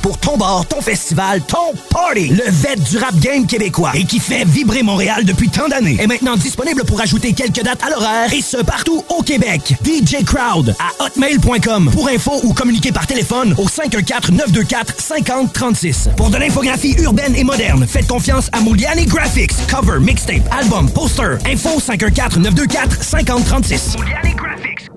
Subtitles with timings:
[0.00, 2.28] pour ton bar, ton festival, ton party.
[2.28, 6.06] Le vet du rap game québécois et qui fait vibrer Montréal depuis tant d'années est
[6.06, 9.74] maintenant disponible pour ajouter quelques dates à l'horaire et ce partout au Québec.
[9.84, 16.14] DJ Crowd à hotmail.com pour info ou communiquer par téléphone au 514-924-5036.
[16.14, 19.52] Pour de l'infographie urbaine et moderne, faites confiance à Mouliani Graphics.
[19.68, 21.36] Cover, mixtape, album, poster.
[21.46, 23.98] Info 514-924-5036.
[23.98, 24.88] Mouliani Graphics.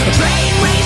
[0.00, 0.39] Break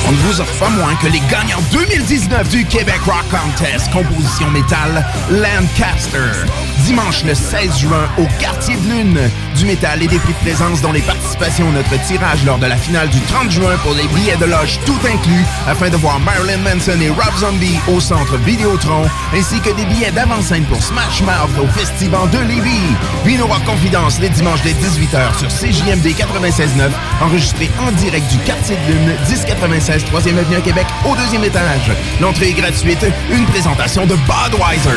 [0.07, 4.51] On ne vous offre pas moins que les gagnants 2019 du Québec Rock Contest, composition
[4.51, 6.45] métal Lancaster.
[6.85, 9.19] Dimanche le 16 juin au Quartier de Lune.
[9.57, 12.67] Du métal et des prix de présence dont les participations à notre tirage lors de
[12.67, 16.21] la finale du 30 juin pour les billets de loge tout inclus afin de voir
[16.21, 21.23] Marilyn Manson et Rob Zombie au centre Vidéotron ainsi que des billets d'avant-scène pour Smash
[21.23, 23.39] Mouth au Festival de Lévis.
[23.39, 26.91] Nous Rock Confidence les dimanches dès 18h sur CJMD 96.9
[27.23, 31.93] enregistré en direct du Quartier de Lune 1096 3e Avenue à Québec au deuxième étage.
[32.21, 34.91] L'entrée est gratuite, une présentation de Budweiser.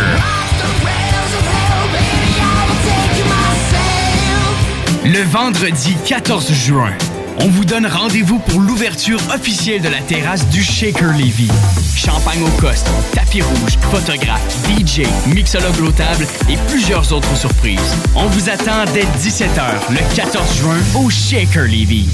[5.05, 6.91] Le vendredi 14 juin,
[7.39, 11.49] on vous donne rendez-vous pour l'ouverture officielle de la terrasse du Shaker Levy.
[11.95, 15.03] Champagne au coste, tapis rouge, photographe, DJ,
[15.33, 17.95] mixologue au table et plusieurs autres surprises.
[18.15, 22.09] On vous attend dès 17h le 14 juin au Shaker Levy.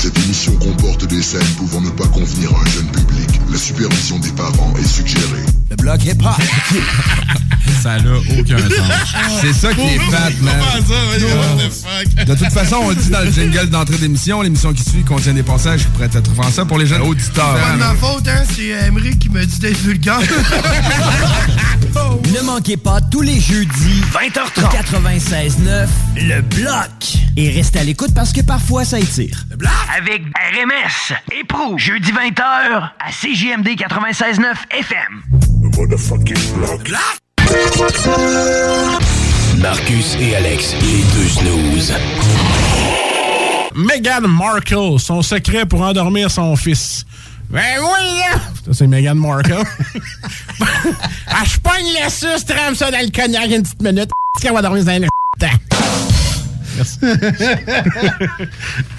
[0.00, 3.28] Cette émission comporte des scènes pouvant ne pas convenir à un jeune public.
[3.50, 5.44] La supervision des parents est suggérée.
[5.70, 6.40] Le bloc hip hop.
[7.82, 9.40] ça n'a aucun sens.
[9.40, 10.54] C'est ça qui est fat, man.
[12.26, 15.32] De toute façon, on le dit dans le jingle d'entrée d'émission, l'émission qui suit contient
[15.32, 17.56] des passages qui pourraient être offensants pour les jeunes auditeurs.
[17.56, 20.20] C'est pas de ma faute, hein, c'est Emery qui me dit d'être vulgaire.
[21.94, 25.86] Ne manquez pas tous les jeudis 20h30 96.9
[26.16, 26.90] Le Bloc.
[27.36, 29.44] Et restez à l'écoute parce que parfois ça étire.
[29.50, 35.22] Le Bloc avec RMS et Pro jeudi 20h à CJMD 96.9 FM.
[35.76, 36.36] Motherfucking
[36.84, 37.18] block.
[39.58, 41.94] Marcus et Alex, les deux snooze.
[43.74, 47.04] Meghan Markle, son secret pour endormir son fils.
[47.50, 48.38] Ben oui, là!
[48.66, 49.52] Ça, c'est Meghan Markle.
[51.28, 54.10] ah, je pogne le suce, trempe ça dans le cognac une petite minute.
[54.40, 55.97] Qu'elle va dormir dans le temps.
[56.78, 56.98] Merci.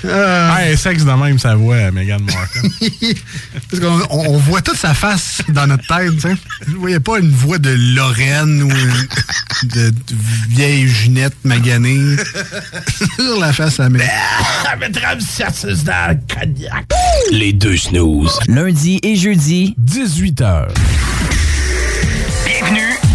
[0.06, 0.56] Euh.
[0.56, 2.70] Hey, sexe de même, sa voix, Meghan Markle.
[3.70, 6.36] Parce qu'on on, on voit toute sa face dans notre tête, tu sais.
[6.68, 8.70] Je voyais pas une voix de Lorraine ou
[9.68, 9.94] de, de
[10.50, 12.16] vieille Ginette maganée
[13.16, 14.06] sur la face à Meghan.
[14.72, 16.86] Elle me trempe ça suce dans le cognac.
[17.32, 18.40] Les deux snooze.
[18.48, 20.68] Lundi et jeudi, 18h.
[22.46, 23.09] Bienvenue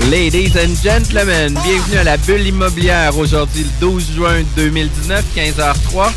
[0.00, 3.16] Ladies and gentlemen, bienvenue à la bulle immobilière.
[3.16, 6.12] Aujourd'hui, le 12 juin 2019, 15h03.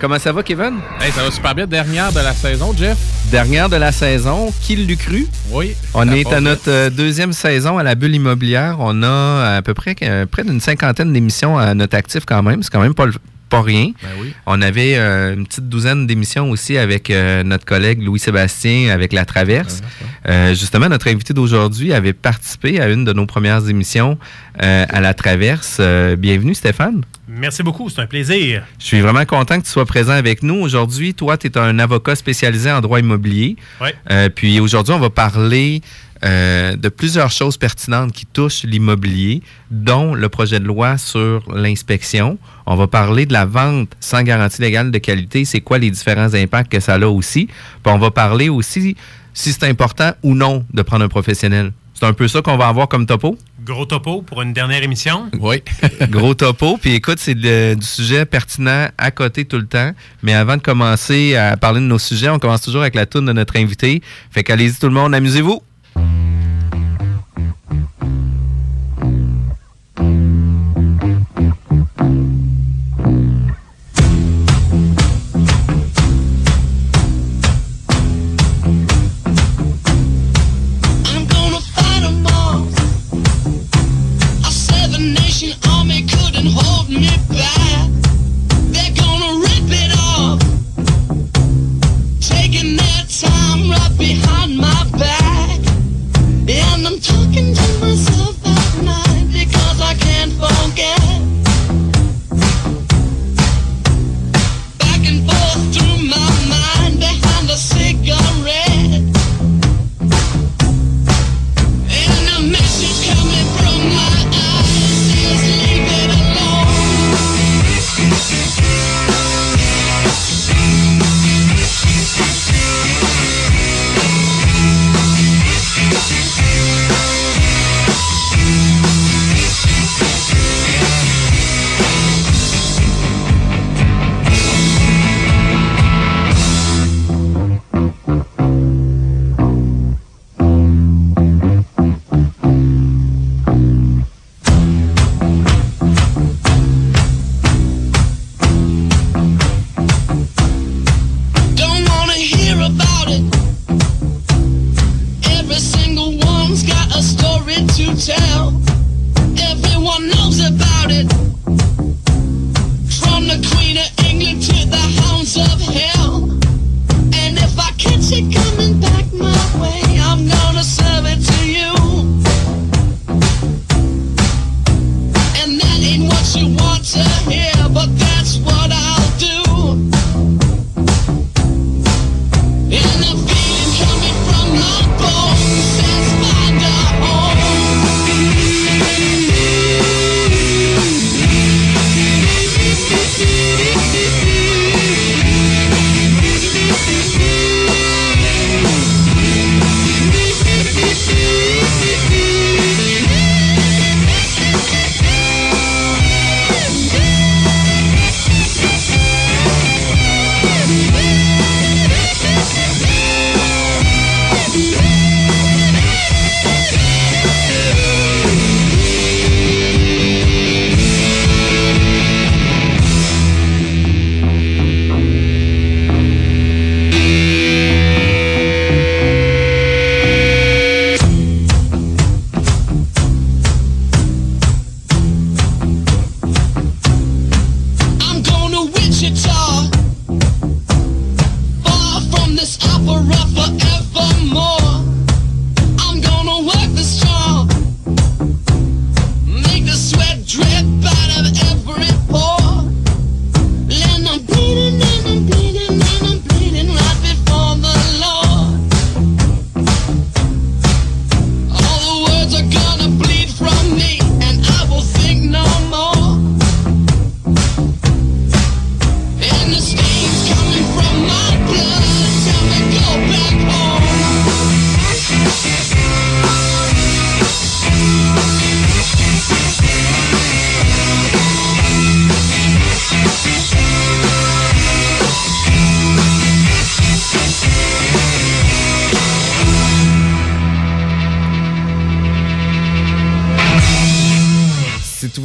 [0.00, 0.74] Comment ça va, Kevin?
[1.00, 1.66] Hey, ça va super bien.
[1.66, 2.96] Dernière de la saison, Jeff.
[3.30, 4.50] Dernière de la saison.
[4.62, 5.26] Qui l'eût cru?
[5.50, 5.74] Oui.
[5.92, 8.76] On est à notre euh, deuxième saison à la bulle immobilière.
[8.78, 12.62] On a à peu près euh, près d'une cinquantaine d'émissions à notre actif quand même.
[12.62, 13.12] C'est quand même pas, le-
[13.48, 13.92] pas rien.
[14.02, 14.34] Ben oui.
[14.46, 19.24] On avait euh, une petite douzaine d'émissions aussi avec euh, notre collègue Louis-Sébastien avec La
[19.24, 19.80] Traverse.
[20.28, 24.18] Euh, justement, notre invité d'aujourd'hui avait participé à une de nos premières émissions
[24.58, 25.80] à La Traverse.
[26.18, 27.02] Bienvenue, Stéphane.
[27.38, 28.64] Merci beaucoup, c'est un plaisir.
[28.80, 30.56] Je suis vraiment content que tu sois présent avec nous.
[30.56, 33.56] Aujourd'hui, toi, tu es un avocat spécialisé en droit immobilier.
[33.80, 33.94] Ouais.
[34.10, 35.82] Euh, puis aujourd'hui, on va parler
[36.24, 39.40] euh, de plusieurs choses pertinentes qui touchent l'immobilier,
[39.70, 42.38] dont le projet de loi sur l'inspection.
[42.66, 46.34] On va parler de la vente sans garantie légale de qualité, c'est quoi les différents
[46.34, 47.46] impacts que ça a aussi?
[47.46, 48.96] Puis on va parler aussi
[49.32, 51.72] si c'est important ou non de prendre un professionnel.
[51.94, 53.38] C'est un peu ça qu'on va avoir comme topo?
[53.68, 55.28] Gros topo pour une dernière émission?
[55.38, 55.62] Oui.
[56.08, 56.78] Gros topo.
[56.78, 59.92] Puis écoute, c'est du sujet pertinent à côté tout le temps.
[60.22, 63.26] Mais avant de commencer à parler de nos sujets, on commence toujours avec la toune
[63.26, 64.00] de notre invité.
[64.30, 65.60] Fait qu'allez-y tout le monde, amusez-vous.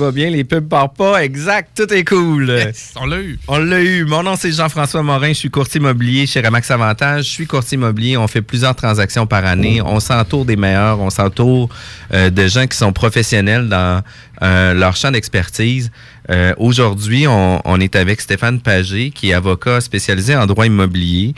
[0.03, 1.23] Va bien, les pubs partent pas.
[1.23, 2.51] Exact, tout est cool.
[2.95, 3.39] on l'a eu.
[3.47, 4.03] On l'a eu.
[4.03, 5.29] Mon nom, c'est Jean-François Morin.
[5.29, 7.25] Je suis courtier immobilier chez Remax Avantage.
[7.25, 8.17] Je suis courtier immobilier.
[8.17, 9.81] On fait plusieurs transactions par année.
[9.81, 10.99] On s'entoure des meilleurs.
[10.99, 11.69] On s'entoure
[12.13, 14.01] euh, de gens qui sont professionnels dans
[14.41, 15.91] euh, leur champ d'expertise.
[16.29, 21.33] Euh, Aujourd'hui, on, on est avec Stéphane Pagé, qui est avocat spécialisé en droit immobilier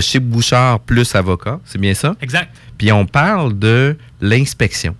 [0.00, 1.58] chez Bouchard Plus Avocat.
[1.64, 2.14] C'est bien ça?
[2.20, 2.54] Exact.
[2.76, 4.94] Puis on parle de l'inspection.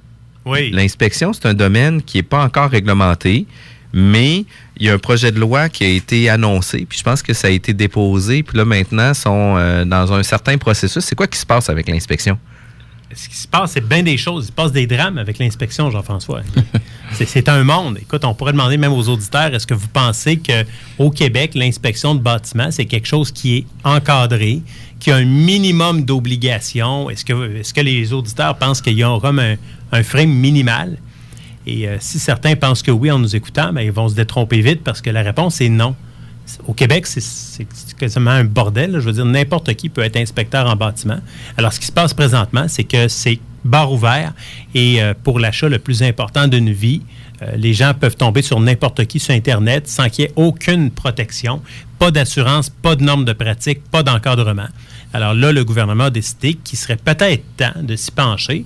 [0.44, 0.70] Oui.
[0.72, 3.46] L'inspection, c'est un domaine qui n'est pas encore réglementé,
[3.92, 4.44] mais
[4.78, 7.32] il y a un projet de loi qui a été annoncé, puis je pense que
[7.32, 11.04] ça a été déposé, puis là maintenant, sont euh, dans un certain processus.
[11.04, 12.38] C'est quoi qui se passe avec l'inspection?
[13.14, 14.44] Ce qui se passe, c'est bien des choses.
[14.44, 16.40] Il se passe des drames avec l'inspection, Jean-François.
[17.12, 17.99] C'est- c'est un monde.
[18.00, 22.20] Écoute, on pourrait demander même aux auditeurs, est-ce que vous pensez qu'au Québec, l'inspection de
[22.20, 24.62] bâtiments, c'est quelque chose qui est encadré,
[25.02, 27.11] qui a un minimum d'obligations?
[27.11, 29.56] Est-ce que, est que les auditeurs pensent qu'il y aura un,
[29.92, 30.97] un frame minimal?
[31.66, 34.61] Et euh, si certains pensent que oui en nous écoutant, ben, ils vont se détromper
[34.61, 35.94] vite parce que la réponse est non.
[36.66, 37.66] Au Québec, c'est-
[37.99, 38.94] quasiment un bordel.
[38.94, 41.18] Je veux dire, n'importe qui peut être inspecteur en bâtiment.
[41.56, 44.32] Alors, ce qui se passe présentement, c'est que c'est bar ouvert
[44.75, 47.02] et euh, pour l'achat le plus important d'une vie,
[47.42, 50.90] euh, les gens peuvent tomber sur n'importe qui sur Internet sans qu'il y ait aucune
[50.90, 51.62] protection,
[52.00, 54.66] pas d'assurance, pas de normes de pratique, pas d'encadrement.
[55.12, 58.64] Alors là, le gouvernement a décidé qu'il serait peut-être temps de s'y pencher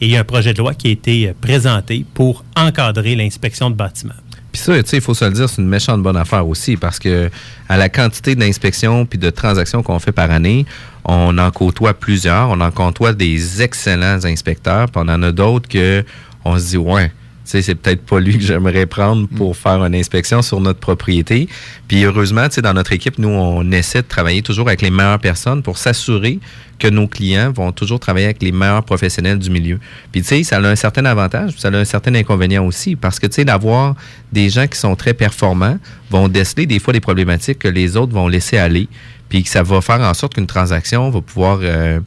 [0.00, 3.14] et il y a un projet de loi qui a été euh, présenté pour encadrer
[3.14, 4.12] l'inspection de bâtiments.
[4.52, 7.30] Puis ça, il faut se le dire, c'est une méchante bonne affaire aussi parce que
[7.68, 10.64] à la quantité d'inspections puis de transactions qu'on fait par année,
[11.04, 15.68] on en côtoie plusieurs, on en côtoie des excellents inspecteurs, puis on en a d'autres
[15.68, 16.04] que
[16.44, 17.12] on se dit ouais,
[17.50, 21.48] sais, c'est peut-être pas lui que j'aimerais prendre pour faire une inspection sur notre propriété.
[21.88, 24.90] Puis heureusement, tu sais, dans notre équipe, nous, on essaie de travailler toujours avec les
[24.90, 26.38] meilleures personnes pour s'assurer
[26.78, 29.78] que nos clients vont toujours travailler avec les meilleurs professionnels du milieu.
[30.12, 32.96] Puis tu sais, ça a un certain avantage, puis ça a un certain inconvénient aussi,
[32.96, 33.94] parce que tu sais, d'avoir
[34.32, 35.78] des gens qui sont très performants
[36.10, 38.88] vont déceler des fois des problématiques que les autres vont laisser aller,
[39.28, 42.00] puis que ça va faire en sorte qu'une transaction va pouvoir euh,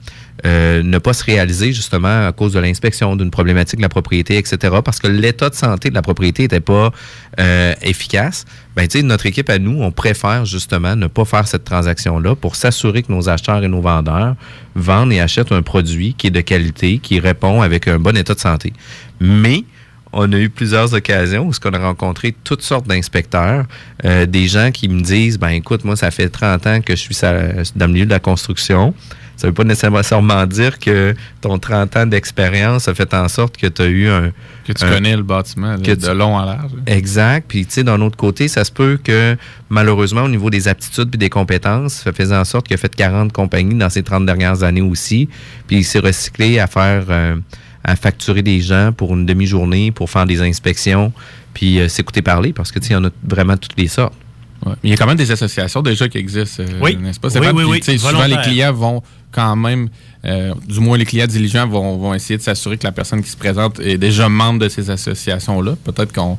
[0.45, 4.37] euh, ne pas se réaliser justement à cause de l'inspection d'une problématique de la propriété,
[4.37, 4.77] etc.
[4.83, 6.91] Parce que l'état de santé de la propriété n'était pas
[7.39, 8.45] euh, efficace.
[8.75, 12.35] Ben, tu sais, notre équipe à nous, on préfère justement ne pas faire cette transaction-là
[12.35, 14.35] pour s'assurer que nos acheteurs et nos vendeurs
[14.75, 18.33] vendent et achètent un produit qui est de qualité, qui répond avec un bon état
[18.33, 18.73] de santé.
[19.19, 19.65] Mais
[20.11, 23.65] on a eu plusieurs occasions où on a rencontré toutes sortes d'inspecteurs,
[24.05, 27.01] euh, des gens qui me disent, ben écoute, moi, ça fait 30 ans que je
[27.01, 28.93] suis dans le milieu de la construction.
[29.39, 33.67] Ça veut pas nécessairement dire que ton 30 ans d'expérience a fait en sorte que
[33.67, 34.31] tu as eu un...
[34.67, 36.71] Que tu un- connais le bâtiment de, que de tu- long en large.
[36.85, 37.45] Exact.
[37.47, 39.37] Puis, tu sais, d'un autre côté, ça se peut que,
[39.69, 42.93] malheureusement, au niveau des aptitudes et des compétences, ça faisait en sorte qu'il a fait
[42.93, 45.29] 40 compagnies dans ces 30 dernières années aussi.
[45.67, 47.37] Puis, il s'est recyclé à faire, euh,
[47.85, 51.13] à facturer des gens pour une demi-journée, pour faire des inspections,
[51.53, 53.87] puis euh, s'écouter parler, parce que, tu sais, il y en a vraiment toutes les
[53.87, 54.13] sortes.
[54.65, 54.73] Ouais.
[54.83, 56.97] Mais il y a quand même des associations déjà qui existent, euh, Oui.
[56.97, 57.29] n'est-ce pas?
[57.29, 59.89] Oui, oui, Puis, oui, Souvent, les clients vont quand même,
[60.25, 63.29] euh, du moins les clients diligents vont, vont essayer de s'assurer que la personne qui
[63.29, 65.75] se présente est déjà membre de ces associations-là.
[65.83, 66.37] Peut-être qu'on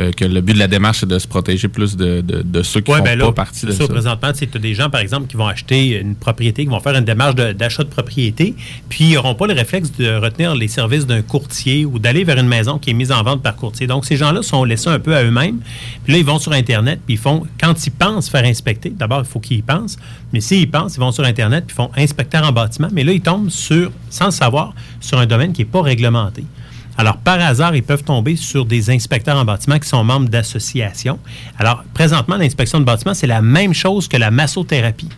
[0.00, 2.62] euh, que le but de la démarche, c'est de se protéger plus de, de, de
[2.62, 3.78] ceux qui Ouais, font ben là, pas partie de ça.
[3.86, 3.88] ça.
[3.88, 6.94] Présentement, tu as des gens, par exemple, qui vont acheter une propriété, qui vont faire
[6.96, 8.54] une démarche d'achat de, propriété,
[8.88, 12.38] puis ils n'auront pas le réflexe de retenir les services d'un courtier ou d'aller vers
[12.38, 13.86] une maison qui est mise en vente par courtier.
[13.86, 15.58] Donc, ces gens-là sont laissés un peu à eux-mêmes.
[16.04, 19.20] Puis là, ils vont sur Internet, puis ils font, quand ils pensent faire inspecter, d'abord,
[19.20, 19.96] il faut qu'ils y pensent,
[20.32, 23.12] mais s'ils pensent, ils vont sur Internet, puis ils font inspecteur en bâtiment, mais là,
[23.12, 26.44] ils tombent sur, sans le savoir, sur un domaine qui n'est pas réglementé.
[26.98, 31.20] Alors, par hasard, ils peuvent tomber sur des inspecteurs en bâtiment qui sont membres d'associations.
[31.56, 35.08] Alors, présentement, l'inspection de bâtiment, c'est la même chose que la massothérapie.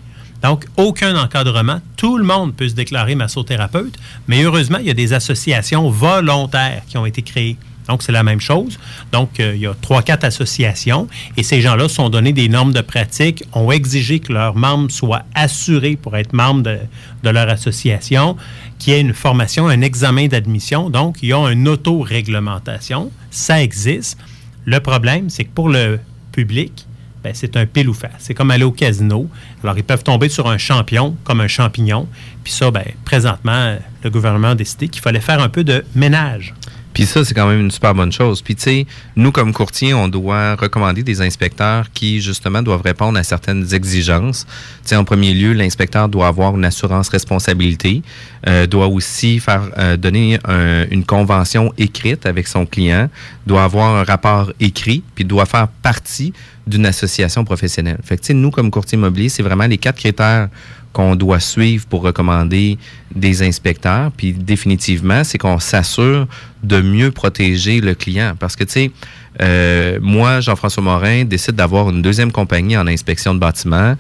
[0.43, 1.81] Donc, aucun encadrement.
[1.97, 3.95] Tout le monde peut se déclarer massothérapeute,
[4.29, 7.57] mais heureusement, il y a des associations volontaires qui ont été créées.
[7.89, 8.79] Donc, c'est la même chose.
[9.13, 12.73] Donc, euh, il y a trois, quatre associations et ces gens-là sont donnés des normes
[12.73, 18.37] de pratique, ont exigé que leurs membres soient assurés pour être membres de, leur association,
[18.79, 20.91] qu'il y ait une formation, un examen d'admission.
[20.91, 23.11] Donc, il y a une auto-réglementation.
[23.31, 24.19] Ça existe.
[24.65, 26.01] Le problème, c'est que pour le
[26.33, 26.87] public,
[27.23, 28.13] ben, c'est un pile ou face.
[28.19, 29.29] C'est comme aller au casino.
[29.63, 32.09] Alors, ils peuvent tomber sur un champion comme un champignon.
[32.45, 36.55] Puis ça, ben, présentement, le gouvernement a décidé qu'il fallait faire un peu de ménage.
[36.93, 38.43] Puis ça, c'est quand même une super bonne chose.
[38.43, 43.19] Puis tu sais, nous, comme courtiers, on doit recommander des inspecteurs qui, justement, doivent répondre
[43.19, 44.45] à certaines exigences.
[44.83, 48.03] Tu sais, en premier lieu, l'inspecteur doit avoir une assurance responsabilité,
[48.49, 53.09] euh, doit aussi faire euh, donner un- une convention écrite avec son client,
[53.47, 56.33] doit avoir un rapport écrit, puis doit faire partie
[56.67, 57.99] d'une association professionnelle.
[58.05, 60.49] Fait que, tu sais, nous, comme courtier immobilier, c'est vraiment les quatre critères
[60.93, 62.79] qu'on doit suivre pour recommander
[63.15, 64.11] des inspecteurs.
[64.17, 66.27] Puis définitivement, c'est qu'on s'assure
[66.63, 68.35] de mieux protéger le client.
[68.39, 68.91] Parce que, tu sais,
[69.41, 73.95] euh, moi, Jean-François Morin, décide d'avoir une deuxième compagnie en inspection de bâtiments.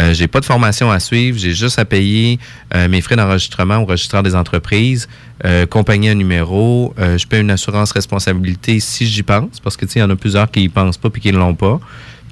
[0.00, 2.38] Euh, j'ai pas de formation à suivre, j'ai juste à payer
[2.74, 5.08] euh, mes frais d'enregistrement au registraire des entreprises,
[5.44, 9.92] euh, compagnie un numéro, je paye une assurance responsabilité si j'y pense, parce que tu
[9.92, 11.80] sais, il y en a plusieurs qui y pensent pas puis qui ne l'ont pas.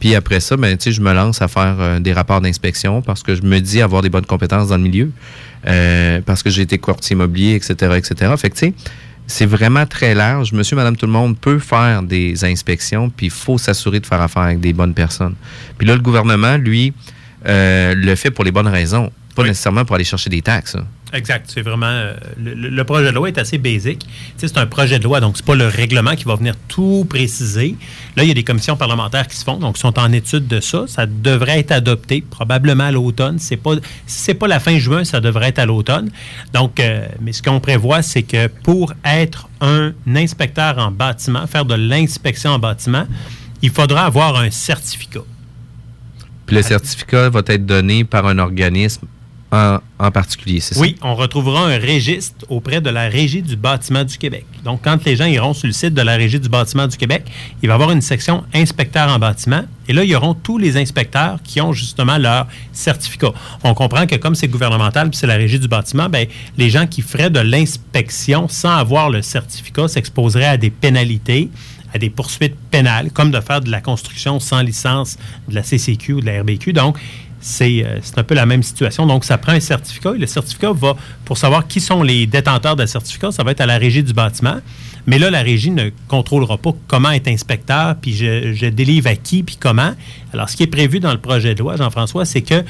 [0.05, 3.35] Puis après ça, ben, je me lance à faire euh, des rapports d'inspection parce que
[3.35, 5.11] je me dis avoir des bonnes compétences dans le milieu,
[5.67, 8.31] euh, parce que j'ai été courtier immobilier, etc., etc.
[8.37, 8.75] Fait que, tu sais,
[9.27, 10.53] c'est vraiment très large.
[10.53, 14.21] Monsieur, madame, tout le monde peut faire des inspections, puis il faut s'assurer de faire
[14.21, 15.37] affaire avec des bonnes personnes.
[15.79, 16.93] Puis là, le gouvernement, lui,
[17.47, 20.77] euh, le fait pour les bonnes raisons, pas nécessairement pour aller chercher des taxes.
[20.77, 20.87] hein.
[21.15, 21.49] Exact.
[21.53, 21.87] C'est vraiment.
[21.87, 24.05] euh, le, projet de loi est assez basique.
[24.37, 27.77] C'est un projet de loi, donc c'est pas le règlement qui va venir tout préciser.
[28.17, 30.59] Là, il y a des commissions parlementaires qui se font, donc sont en étude de
[30.59, 30.87] ça.
[30.89, 33.39] Ça devrait être adopté probablement à l'automne.
[33.39, 33.75] C'est pas,
[34.07, 36.11] si c'est pas la fin juin, ça devrait être à l'automne.
[36.53, 41.65] Donc, euh, mais ce qu'on prévoit, c'est que pour être un inspecteur en bâtiment, faire
[41.65, 43.07] de l'inspection en bâtiment,
[43.63, 45.21] il faudra avoir un certificat.
[46.55, 49.07] Le certificat va être donné par un organisme
[49.99, 50.81] en, particulier, c'est ça?
[50.81, 54.45] Oui, on retrouvera un registre auprès de la Régie du bâtiment du Québec.
[54.65, 57.25] Donc, quand les gens iront sur le site de la Régie du bâtiment du Québec,
[57.63, 59.63] il va y avoir une section inspecteurs en bâtiment.
[59.89, 63.33] Et là, il y auront tous les inspecteurs qui ont justement leur certificat.
[63.63, 66.27] On comprend que comme c'est gouvernemental puis c'est la Régie du bâtiment, ben,
[66.59, 71.51] les gens qui feraient de l'inspection sans avoir le certificat s'exposeraient à des pénalités
[71.95, 75.17] à des poursuites pénales, comme de faire de la construction sans licence
[75.49, 76.73] de la CCQ ou de la RBQ.
[76.73, 76.99] Donc,
[77.41, 79.07] c'est euh, c'est un peu la même situation.
[79.07, 82.75] Donc, ça prend un certificat et le certificat va, pour savoir qui sont les détenteurs
[82.75, 84.57] de certificat, ça va être à la régie du bâtiment.
[85.07, 89.17] Mais là, la régie ne contrôlera pas comment être inspecteur, puis je, je délivre à
[89.17, 89.93] qui, puis comment.
[90.33, 92.65] Alors, ce qui est prévu dans le projet de loi, Jean-François, c'est que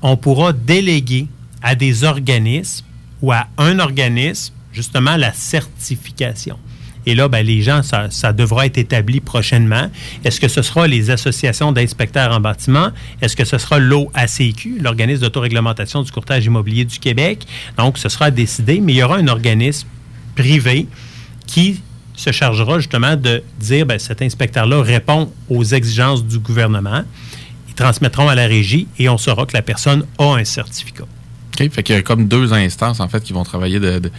[0.00, 1.26] on pourra déléguer
[1.62, 2.84] à des organismes
[3.20, 6.58] ou à un organisme, justement, la certification.
[7.06, 9.90] Et là, ben, les gens, ça, devra être établi prochainement.
[10.24, 12.90] Est-ce que ce sera les associations d'inspecteurs en bâtiment?
[13.20, 17.46] Est-ce que ce sera l'OACQ, l'organisme d'autoréglementation du courtage immobilier du Québec?
[17.76, 19.88] Donc, ce sera décidé, mais il y aura un organisme
[20.34, 20.86] privé
[21.46, 21.80] qui
[22.16, 27.02] se chargera justement de dire, ben, cet inspecteur-là répond aux exigences du gouvernement.
[27.68, 31.04] Ils transmettront à la régie et on saura que la personne a un certificat.
[31.04, 31.70] OK.
[31.70, 34.10] Fait qu'il y a comme deux instances, en fait, qui vont travailler de,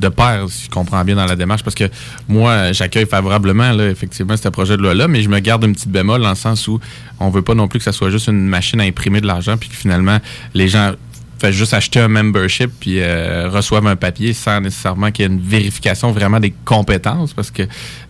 [0.00, 1.62] de pair, si je comprends bien, dans la démarche.
[1.62, 1.84] Parce que
[2.28, 5.90] moi, j'accueille favorablement, là, effectivement, ce projet de loi-là, mais je me garde une petite
[5.90, 6.80] bémol dans le sens où
[7.18, 9.56] on veut pas non plus que ça soit juste une machine à imprimer de l'argent,
[9.56, 10.18] puis que finalement,
[10.54, 10.92] les gens
[11.40, 15.32] fait juste acheter un membership puis euh, reçoivent un papier sans nécessairement qu'il y ait
[15.32, 17.62] une vérification vraiment des compétences parce que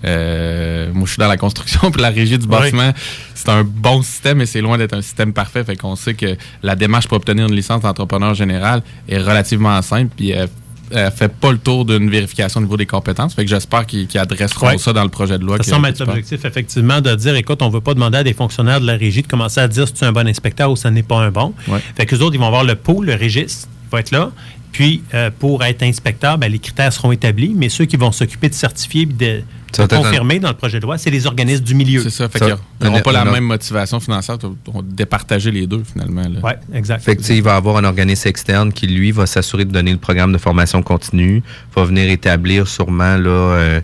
[0.04, 2.50] euh, moi je suis dans la construction puis la régie du Oui.
[2.50, 2.92] bâtiment
[3.37, 6.37] c'est un bon système mais c'est loin d'être un système parfait fait qu'on sait que
[6.64, 10.49] la démarche pour obtenir une licence d'entrepreneur général est relativement simple puis euh,
[10.90, 13.35] elle fait pas le tour d'une vérification au niveau des compétences.
[13.35, 14.78] Fait que j'espère qu'ils adresseront Ouais.
[14.78, 15.56] ça dans le projet de loi.
[15.59, 18.35] Ça semble être l'objectif, effectivement, de dire, écoute, on ne veut pas demander à des
[18.35, 20.76] fonctionnaires de la régie de commencer à dire si tu es un bon inspecteur ou
[20.76, 21.54] ce n'est pas un bon.
[21.68, 21.80] Ouais.
[21.97, 24.30] Fait que les autres, ils vont avoir le pot, le registre, va être là.
[24.72, 28.48] Puis, euh, pour être inspecteur, ben, les critères seront établis, mais ceux qui vont s'occuper
[28.48, 29.42] de certifier et de,
[29.88, 32.02] confirmer dans le projet de loi, c'est les organismes du milieu.
[32.02, 32.28] C'est ça.
[32.28, 34.36] Fait Ça- qu'ils n'auront pas la même motivation financière.
[34.68, 36.22] On va départager les deux, finalement.
[36.42, 37.02] Oui, exact.
[37.04, 39.98] Fait que, il va avoir un organisme externe qui, lui, va s'assurer de donner le
[39.98, 41.42] programme de formation continue,
[41.74, 43.80] va venir établir sûrement là, euh,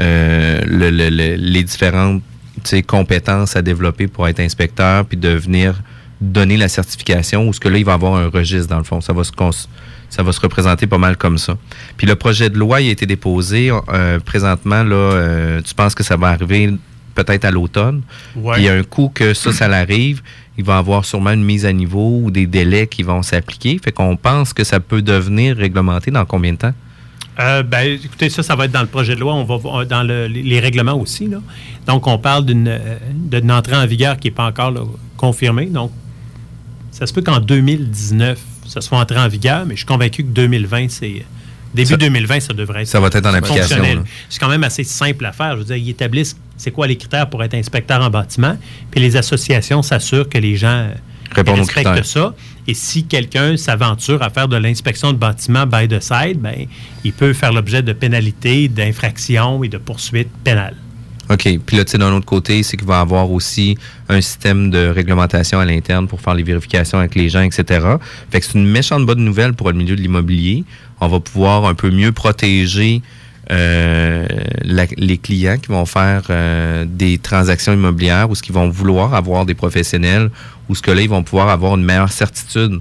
[0.00, 2.22] euh, le- le- le- les différentes
[2.86, 5.82] compétences à développer pour être inspecteur, puis de venir
[6.20, 9.00] donner la certification, ou ce que là, il va avoir un registre, dans le fond.
[9.00, 9.32] Ça va se,
[10.10, 11.56] ça va se représenter pas mal comme ça.
[11.96, 13.70] Puis le projet de loi, il a été déposé.
[13.88, 16.74] euh, présentement, là, euh, tu penses que ça va arriver
[17.14, 18.02] peut-être à l'automne?
[18.36, 18.54] Ouais.
[18.54, 20.20] Puis il y a un coup que ça, ça l'arrive,
[20.58, 23.78] il va avoir sûrement une mise à niveau ou des délais qui vont s'appliquer.
[23.82, 26.74] Fait qu'on pense que ça peut devenir réglementé dans combien de temps?
[27.38, 29.32] Euh, ben, écoutez, ça, ça va être dans le projet de loi.
[29.34, 31.26] On va voir dans le- les règlements aussi.
[31.26, 31.38] Là.
[31.86, 34.80] Donc, on parle d'une euh, d'une entrée en vigueur qui n'est pas encore là,
[35.16, 35.66] confirmée.
[35.66, 35.90] Donc,
[36.90, 38.38] ça se peut qu'en 2019,
[38.70, 41.24] ça soit entré en vigueur, mais je suis convaincu que 2020, c'est.
[41.74, 42.88] Début Ça- 2020, ça devrait être.
[42.88, 44.04] ça va être en application.
[44.28, 45.52] C'est quand même assez simple à faire.
[45.52, 48.56] Je veux dire, ils établissent c'est quoi les critères pour être inspecteur en bâtiment,
[48.90, 50.92] puis les associations s'assurent que les gens euh,
[51.32, 52.34] Répondent respectent ça.
[52.66, 56.66] Et si quelqu'un s'aventure à faire de l'inspection de bâtiment by the side, ben,
[57.04, 60.76] il peut faire l'objet de pénalités, d'infractions et de poursuites pénales.
[61.30, 61.48] OK.
[61.64, 65.60] Puis là, tu d'un autre côté, c'est qu'il va avoir aussi un système de réglementation
[65.60, 67.86] à l'interne pour faire les vérifications avec les gens, etc.
[68.30, 70.64] Fait que c'est une méchante bonne nouvelle pour le milieu de l'immobilier.
[71.00, 73.00] On va pouvoir un peu mieux protéger
[73.50, 74.26] euh,
[74.64, 79.46] les clients qui vont faire euh, des transactions immobilières ou ce qu'ils vont vouloir avoir
[79.46, 80.30] des professionnels
[80.68, 82.80] ou ce que là, ils vont pouvoir avoir une meilleure certitude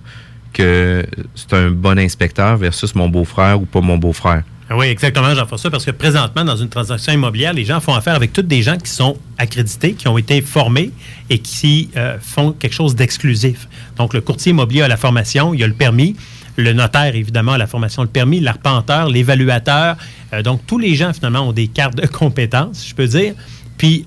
[0.53, 4.43] que c'est un bon inspecteur versus mon beau-frère ou pas mon beau-frère.
[4.71, 8.13] Ah Oui, exactement, Jean-François, parce que présentement, dans une transaction immobilière, les gens font affaire
[8.13, 10.91] avec toutes des gens qui sont accrédités, qui ont été formés
[11.31, 13.67] et qui euh, font quelque chose d'exclusif.
[13.97, 16.15] Donc, le courtier immobilier a la formation, il a le permis.
[16.55, 19.97] Le notaire, évidemment, a la formation, le permis, l'arpenteur, l'évaluateur.
[20.33, 23.33] Euh, donc, tous les gens, finalement, ont des cartes de compétences, je peux dire.
[23.79, 24.05] Puis,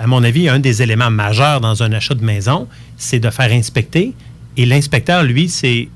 [0.00, 3.50] à mon avis, un des éléments majeurs dans un achat de maison, c'est de faire
[3.50, 4.14] inspecter.
[4.56, 5.88] Et l'inspecteur, lui, c'est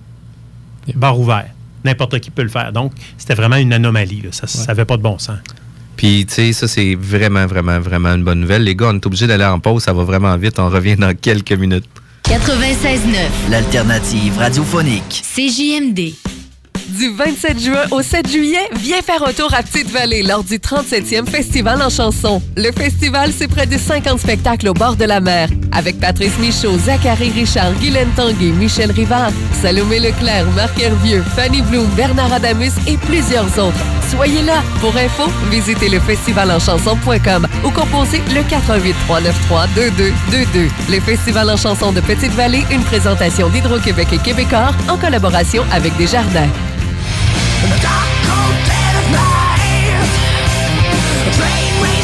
[0.96, 1.46] barre ouvert.
[1.84, 2.72] N'importe qui peut le faire.
[2.72, 4.22] Donc, c'était vraiment une anomalie.
[4.22, 4.30] là.
[4.32, 5.38] Ça n'avait pas de bon sens.
[5.96, 8.64] Puis, tu sais, ça, c'est vraiment, vraiment, vraiment une bonne nouvelle.
[8.64, 9.82] Les gars, on est obligé d'aller en pause.
[9.82, 10.58] Ça va vraiment vite.
[10.58, 11.84] On revient dans quelques minutes.
[12.24, 13.50] 96.9.
[13.50, 15.22] L'alternative radiophonique.
[15.34, 16.14] CJMD.
[16.98, 21.26] Du 27 juin au 7 juillet, viens faire un tour à Petite-Vallée lors du 37e
[21.26, 22.42] Festival en chanson.
[22.56, 25.48] Le festival, c'est près de 50 spectacles au bord de la mer.
[25.72, 29.30] Avec Patrice Michaud, Zachary Richard, Guylaine Tanguay, Michel Rivard,
[29.62, 33.78] Salomé Leclerc, Marc Hervieux, Fanny Bloom, Bernard Adamus et plusieurs autres.
[34.10, 34.60] Soyez là.
[34.80, 40.68] Pour info, visitez le festivalenchanson.com ou composez le 88 393 2222.
[40.92, 46.48] Le Festival en chanson de Petite-Vallée, une présentation d'Hydro-Québec et Québécois en collaboration avec Desjardins.
[47.62, 48.09] the dark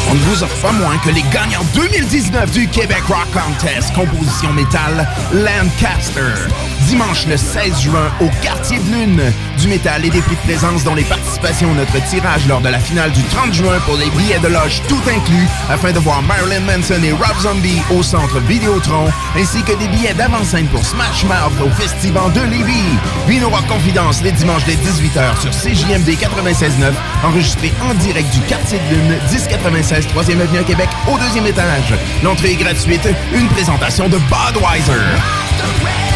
[0.09, 4.53] On ne vous offre pas moins que les gagnants 2019 du Québec Rock Contest, composition
[4.53, 6.47] métal Lancaster.
[6.87, 9.21] Dimanche le 16 juin au Quartier de Lune.
[9.59, 12.69] Du métal et des prix de présence dont les participations à notre tirage lors de
[12.69, 16.21] la finale du 30 juin pour les billets de loge tout inclus afin de voir
[16.21, 21.25] Marilyn Manson et Rob Zombie au centre Vidéotron ainsi que des billets d'avant-scène pour Smash
[21.25, 22.95] Mouth au Festival de Lévis.
[23.27, 26.93] Vino Rock Confidence les dimanches dès 18h sur CJMD 96.9
[27.25, 31.93] enregistré en direct du Quartier de Lune 1096 3e Avenue à Québec au deuxième étage.
[32.23, 33.07] L'entrée est gratuite.
[33.33, 36.06] Une présentation de Budweiser.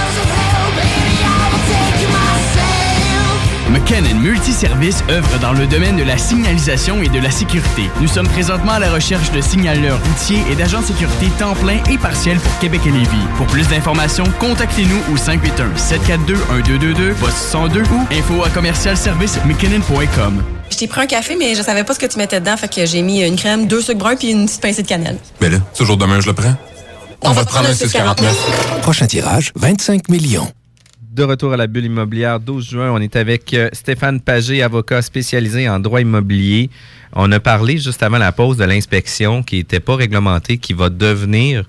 [3.82, 7.90] McKinnon Multiservice œuvre dans le domaine de la signalisation et de la sécurité.
[8.00, 11.80] Nous sommes présentement à la recherche de signaleurs routiers et d'agents de sécurité temps plein
[11.90, 13.26] et partiel pour Québec et Lévis.
[13.38, 20.44] Pour plus d'informations, contactez-nous au 581-742-1222, poste 102 ou info à commercial service mckinnon.com.
[20.70, 22.72] Je t'ai pris un café, mais je savais pas ce que tu mettais dedans, fait
[22.72, 25.18] que j'ai mis une crème, deux sucres bruns puis une petite pincée de cannelle.
[25.42, 26.56] Mais là, toujours demain, je le prends?
[27.24, 28.82] On, va te prendre un 649.
[28.82, 30.52] Prochain tirage, 25 millions.
[31.12, 35.02] De retour à la bulle immobilière, 12 juin, on est avec euh, Stéphane Pagé, avocat
[35.02, 36.70] spécialisé en droit immobilier.
[37.12, 40.90] On a parlé juste avant la pause de l'inspection qui n'était pas réglementée, qui va
[40.90, 41.66] devenir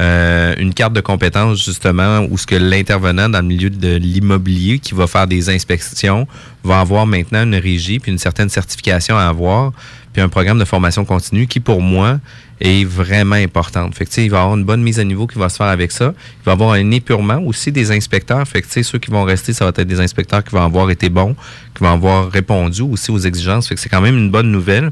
[0.00, 4.78] euh, une carte de compétence justement où ce que l'intervenant dans le milieu de l'immobilier
[4.78, 6.28] qui va faire des inspections
[6.62, 9.72] va avoir maintenant une régie puis une certaine certification à avoir
[10.12, 12.18] puis un programme de formation continue qui pour moi
[12.60, 13.94] est vraiment importante.
[13.94, 15.66] Fait que, il va y avoir une bonne mise à niveau qui va se faire
[15.66, 16.14] avec ça.
[16.16, 18.46] Il va y avoir un épurement aussi des inspecteurs.
[18.46, 21.08] Fait que, ceux qui vont rester, ça va être des inspecteurs qui vont avoir été
[21.08, 21.34] bons,
[21.76, 23.68] qui vont avoir répondu aussi aux exigences.
[23.68, 24.90] Fait que c'est quand même une bonne nouvelle.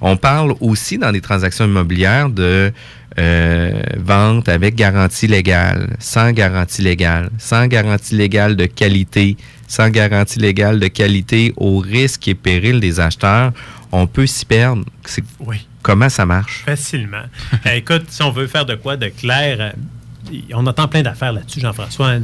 [0.00, 2.72] On parle aussi dans des transactions immobilières de
[3.18, 9.36] euh, vente avec garantie légale, sans garantie légale, sans garantie légale de qualité,
[9.68, 13.52] sans garantie légale de qualité au risque et péril des acheteurs.
[13.92, 14.84] On peut s'y perdre.
[15.04, 15.24] C'est-
[15.82, 16.62] Comment ça marche?
[16.64, 17.24] Facilement.
[17.66, 19.70] Euh, écoute, si on veut faire de quoi de clair, euh,
[20.54, 22.10] on entend plein d'affaires là-dessus, Jean-François.
[22.10, 22.20] hein,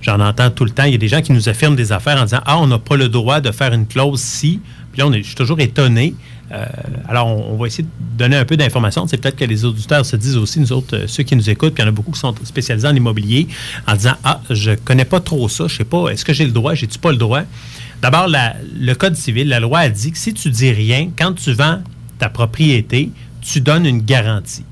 [0.00, 0.84] J'en entends tout le temps.
[0.84, 2.78] Il y a des gens qui nous affirment des affaires en disant Ah, on n'a
[2.78, 4.60] pas le droit de faire une clause si.
[4.92, 6.14] Puis là, on est, je suis toujours étonné.
[6.52, 6.66] Euh,
[7.08, 9.06] alors, on, va essayer de donner un peu d'informations.
[9.06, 11.72] C'est peut-être que les auditeurs se disent aussi, nous autres, euh, ceux qui nous écoutent,
[11.74, 13.48] puis il y en a beaucoup qui sont spécialisés en immobilier,
[13.86, 16.52] en disant Ah, je connais pas trop ça, je sais pas, est-ce que j'ai le
[16.52, 17.42] droit, j'ai-tu pas le droit?
[18.02, 21.52] D'abord, le Code civil, la loi a dit que si tu dis rien, quand tu
[21.52, 21.80] vends
[22.22, 24.64] ta propriété, tu donnes une garantie.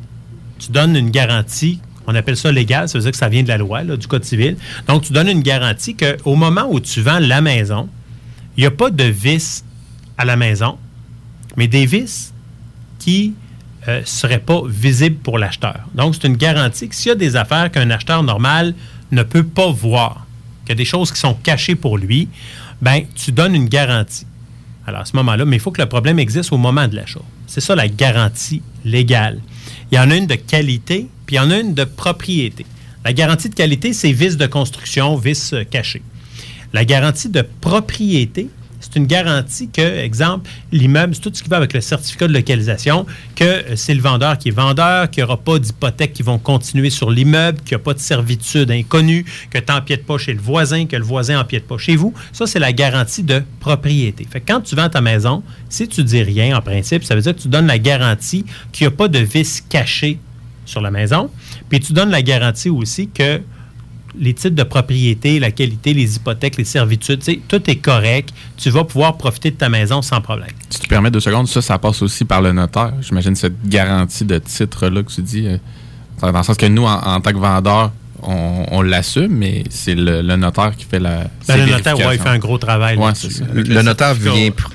[0.61, 3.49] Tu donnes une garantie, on appelle ça légal, ça veut dire que ça vient de
[3.49, 4.57] la loi, du Code civil.
[4.87, 7.89] Donc, tu donnes une garantie qu'au moment où tu vends la maison,
[8.57, 9.65] il n'y a pas de vis
[10.17, 10.79] à la maison,
[11.57, 12.33] mais des vis
[13.01, 13.35] qui
[13.89, 15.81] ne seraient pas visibles pour l'acheteur.
[15.97, 18.75] Donc, c'est une garantie que s'il y a des affaires qu'un acheteur normal
[19.11, 20.25] ne peut pas voir,
[20.65, 22.29] qu'il y a des choses qui sont cachées pour lui,
[22.81, 24.29] ben tu donnes une garantie.
[24.87, 27.19] Alors, à ce moment-là, mais il faut que le problème existe au moment de l'achat.
[27.51, 29.41] C'est ça la garantie légale.
[29.91, 32.65] Il y en a une de qualité, puis il y en a une de propriété.
[33.05, 36.01] La garantie de qualité, c'est vis de construction, vis euh, caché.
[36.73, 38.51] La garantie de propriété,
[38.91, 42.33] c'est une garantie que, exemple, l'immeuble, c'est tout ce qui va avec le certificat de
[42.33, 46.23] localisation, que euh, c'est le vendeur qui est vendeur, qu'il n'y aura pas d'hypothèques qui
[46.23, 50.19] vont continuer sur l'immeuble, qu'il n'y a pas de servitude inconnue, que tu n'empiètes pas
[50.19, 52.13] chez le voisin, que le voisin n'empiète pas chez vous.
[52.33, 54.27] Ça, c'est la garantie de propriété.
[54.29, 57.23] Fait que quand tu vends ta maison, si tu dis rien, en principe, ça veut
[57.23, 60.19] dire que tu donnes la garantie qu'il n'y a pas de vis caché
[60.65, 61.31] sur la maison.
[61.69, 63.41] Puis tu donnes la garantie aussi que
[64.21, 68.29] les titres de propriété, la qualité, les hypothèques, les servitudes, tu sais, tout est correct.
[68.57, 70.51] Tu vas pouvoir profiter de ta maison sans problème.
[70.69, 72.93] Si tu permets deux secondes, ça, ça passe aussi par le notaire.
[73.01, 75.47] J'imagine cette garantie de titre-là que tu dis.
[75.47, 75.57] euh,
[76.21, 79.95] dans le sens que nous, en, en tant que vendeur, on, on l'assume, mais c'est
[79.95, 81.25] le, le notaire qui fait la.
[81.49, 83.13] Ben, le notaire, ouais, il fait un gros travail Ouais,
[83.55, 84.67] Le notaire vient pr-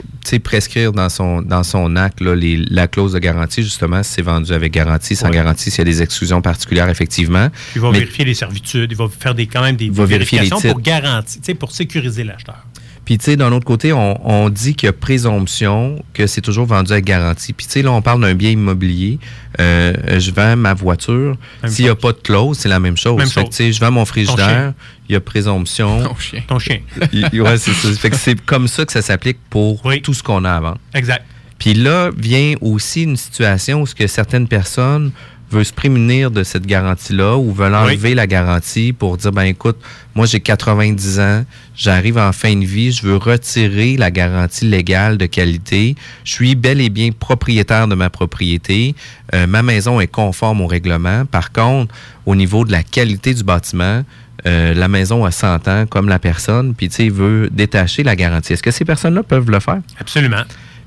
[0.44, 4.22] prescrire dans son, dans son acte là, les- la clause de garantie, justement, si c'est
[4.22, 5.34] vendu avec garantie, sans Ouais.
[5.34, 7.50] garantie, s'il y a des exclusions particulières, effectivement.
[7.76, 10.60] Il va Mais- vérifier les servitudes, il va faire des, quand même des, les vérifications
[10.60, 12.66] pour garantir, pour sécuriser l'acheteur.
[13.06, 16.42] Puis, tu sais, d'un autre côté, on, on dit qu'il y a présomption que c'est
[16.42, 17.54] toujours vendu avec garantie.
[17.54, 19.20] Puis, tu sais, là, on parle d'un bien immobilier.
[19.60, 21.38] Euh, je vends ma voiture.
[21.68, 23.18] S'il n'y a pas de clause, c'est la même chose.
[23.18, 23.50] Même Fait que, chose.
[23.52, 24.74] tu sais, je vends mon frigidaire.
[25.08, 26.04] Il y a présomption.
[26.04, 26.42] Ton chien.
[26.48, 26.80] Ton chien.
[27.14, 27.92] Ouais, c'est ça.
[27.94, 30.80] Fait que c'est comme ça que ça s'applique pour tout ce qu'on a à vendre.
[30.94, 31.24] Exact.
[31.60, 35.12] Puis là vient aussi une situation où ce que certaines personnes
[35.52, 39.78] veulent se prémunir de cette garantie-là ou veulent enlever la garantie pour dire, ben écoute,
[40.16, 45.18] moi j'ai 90 ans, j'arrive en fin de vie, je veux retirer la garantie légale
[45.18, 48.96] de qualité, je suis bel et bien propriétaire de ma propriété,
[49.34, 51.26] euh, ma maison est conforme au règlement.
[51.26, 51.94] Par contre,
[52.26, 54.04] au niveau de la qualité du bâtiment,
[54.46, 58.16] euh, la maison a 100 ans comme la personne, puis tu sais, veut détacher la
[58.16, 58.54] garantie.
[58.54, 59.80] Est-ce que ces personnes-là peuvent le faire?
[60.00, 60.44] Absolument.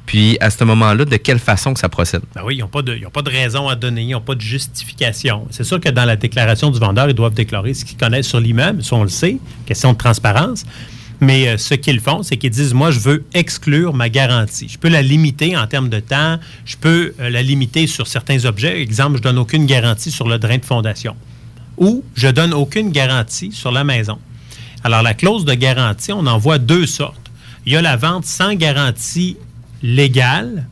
[0.08, 2.22] Puis à ce moment-là, de quelle façon que ça procède?
[2.34, 4.40] Ben oui, ils n'ont pas, de- pas de raison à donner, ils n'ont pas de
[4.40, 5.46] justification.
[5.50, 8.40] C'est sûr que dans la déclaration du vendeur, ils doivent déclarer ce qu'ils connaissent sur
[8.40, 10.64] l'immeuble, ça on le sait, question de transparence.
[11.20, 14.66] Mais euh, ce qu'ils font, c'est qu'ils disent, moi, je veux exclure ma garantie.
[14.70, 18.46] Je peux la limiter en termes de temps, je peux euh, la limiter sur certains
[18.46, 18.80] objets.
[18.80, 21.16] Exemple, je donne aucune garantie sur le drain de fondation.
[21.76, 24.18] Ou je donne aucune garantie sur la maison.
[24.84, 27.30] Alors, la clause de garantie, on en voit deux sortes.
[27.66, 29.36] Il y a la vente sans garantie
[29.82, 30.66] légale,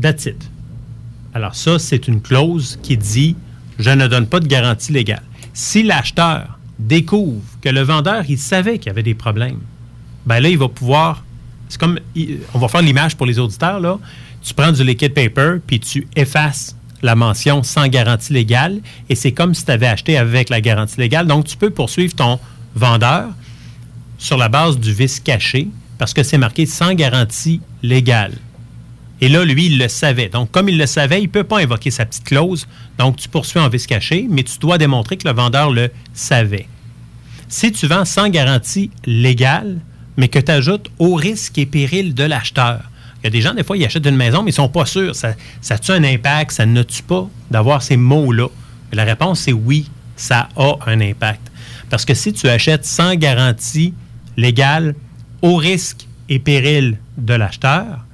[0.00, 0.28] That's.
[1.34, 3.36] Alors ça, c'est une clause qui dit
[3.78, 5.22] je ne donne pas de garantie légale.
[5.54, 9.60] Si l'acheteur découvre que le vendeur, il savait qu'il y avait des problèmes,
[10.26, 11.24] ben là, il va pouvoir.
[11.68, 11.98] C'est comme.
[12.54, 13.98] On va faire l'image pour les auditeurs, là.
[14.42, 19.32] Tu prends du liquid paper, puis tu effaces la mention sans garantie légale, et c'est
[19.32, 21.26] comme si tu avais acheté avec la garantie légale.
[21.26, 22.38] Donc, tu peux poursuivre ton
[22.74, 23.28] vendeur
[24.18, 25.68] sur la base du vice caché,
[26.02, 28.32] parce que c'est marqué sans garantie légale.
[29.20, 30.28] Et là, lui, il le savait.
[30.28, 32.66] Donc, comme il le savait, il ne peut pas invoquer sa petite clause.
[32.98, 36.66] Donc, tu poursuis en vice caché, mais tu dois démontrer que le vendeur le savait.
[37.46, 39.78] Si tu vends sans garantie légale,
[40.16, 42.80] mais que tu ajoutes au risque et péril de l'acheteur,
[43.20, 44.68] il y a des gens, des fois, ils achètent une maison, mais ils ne sont
[44.68, 45.14] pas sûrs.
[45.14, 46.50] Ça, ça a-tu un impact?
[46.50, 48.48] Ça ne tue pas d'avoir ces mots-là?
[48.92, 51.52] La réponse, c'est oui, ça a un impact.
[51.90, 53.94] Parce que si tu achètes sans garantie
[54.36, 54.96] légale,
[55.42, 58.06] au risque et péril de l'acheteur,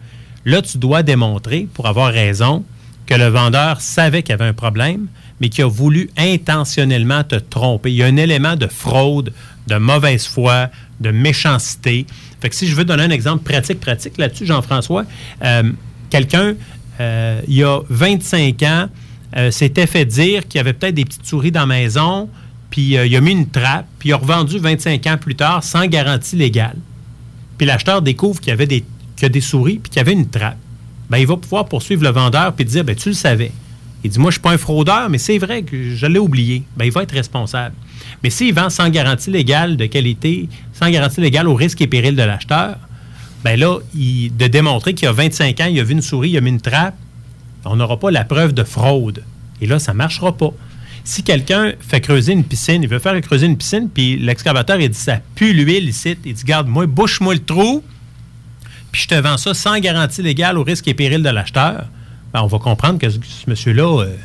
[0.48, 2.64] Là, tu dois démontrer, pour avoir raison,
[3.04, 5.06] que le vendeur savait qu'il y avait un problème,
[5.40, 7.90] mais qu'il a voulu intentionnellement te tromper.
[7.90, 9.34] Il y a un élément de fraude,
[9.66, 12.06] de mauvaise foi, de méchanceté.
[12.40, 15.04] Fait si je veux donner un exemple pratique-pratique là-dessus, Jean-François,
[15.44, 15.70] euh,
[16.08, 16.54] quelqu'un,
[17.00, 18.86] euh, il y a 25 ans,
[19.36, 22.30] euh, s'était fait dire qu'il y avait peut-être des petites souris dans la maison,
[22.70, 25.86] puis il a mis une trappe, puis il a revendu 25 ans plus tard sans
[25.86, 26.76] garantie légale.
[27.58, 28.80] Puis l'acheteur découvre qu'il y avait des,
[29.16, 30.56] qu'il y a des souris, puis qu'il y avait une trappe.
[31.10, 33.52] Ben, il va pouvoir poursuivre le vendeur puis dire ben, Tu le savais.
[34.04, 36.18] Il dit Moi, je ne suis pas un fraudeur, mais c'est vrai que je l'ai
[36.18, 36.62] oublié.
[36.76, 37.74] Ben, il va être responsable.
[38.22, 42.14] Mais s'il vend sans garantie légale de qualité, sans garantie légale au risque et péril
[42.16, 42.76] de l'acheteur,
[43.44, 46.30] ben là, il- de démontrer qu'il y a 25 ans, il a vu une souris,
[46.30, 46.94] il a mis une trappe,
[47.64, 49.22] on n'aura pas la preuve de fraude.
[49.60, 50.50] Et là, ça ne marchera pas.
[51.08, 54.90] Si quelqu'un fait creuser une piscine, il veut faire creuser une piscine, puis l'excavateur, il
[54.90, 56.18] dit ça pue l'huile ici.
[56.22, 57.82] Il dit Garde, moi, bouche-moi le trou,
[58.92, 61.86] puis je te vends ça sans garantie légale au risque et péril de l'acheteur.
[62.34, 64.16] Ben, on va comprendre que ce, monsieur-là, euh,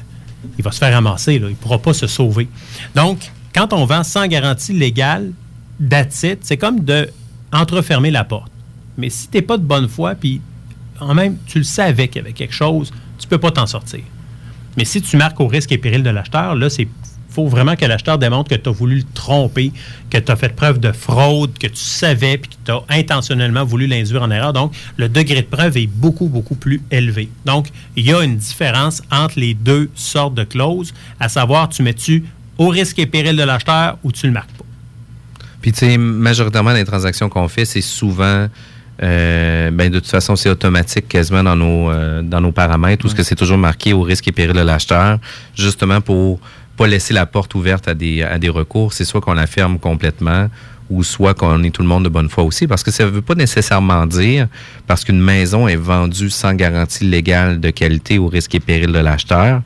[0.58, 1.36] il va se faire ramasser.
[1.36, 2.50] Il ne pourra pas se sauver.
[2.96, 5.32] Donc, quand on vend sans garantie légale,
[5.80, 7.10] it, c'est comme de
[7.54, 8.52] entrefermer la porte.
[8.98, 10.41] Mais si tu n'es pas de bonne foi, puis
[11.00, 13.67] en même, tu le savais qu'il y avait quelque chose, tu ne peux pas t'en
[13.67, 14.02] sortir.
[14.78, 16.88] Mais si tu marques au risque et péril de l'acheteur, là, c'est
[17.34, 19.72] faut vraiment que l'acheteur démontre que tu as voulu le tromper,
[20.10, 23.66] que tu as fait preuve de fraude, que tu savais, puis que tu as intentionnellement
[23.66, 24.54] voulu l'induire en erreur.
[24.54, 27.30] Donc, le degré de preuve est beaucoup, beaucoup plus élevé.
[27.46, 31.82] Donc, il y a une différence entre les deux sortes de clauses, à savoir, tu
[31.82, 32.24] mets-tu
[32.60, 34.66] au risque et péril de l'acheteur ou tu le marques pas.
[35.62, 38.48] Puis, tu sais, majoritairement, les transactions qu'on fait, c'est souvent.
[39.04, 43.10] Euh, ben, de toute façon, c'est automatique quasiment dans nos, euh, dans nos paramètres, où
[43.10, 45.20] ce que c'est toujours marqué au risque et péril de l'acheteur,
[45.56, 46.39] justement pour
[46.78, 48.94] pas laisser la porte ouverte à des, à des recours.
[48.94, 50.50] C'est soit qu'on la ferme complètement,
[50.89, 53.10] ou soit qu'on est tout le monde de bonne foi aussi, parce que ça ne
[53.10, 54.48] veut pas nécessairement dire,
[54.88, 59.00] parce qu'une maison est vendue sans garantie légale de qualité au risque et péril de
[59.00, 59.62] l'acheteur,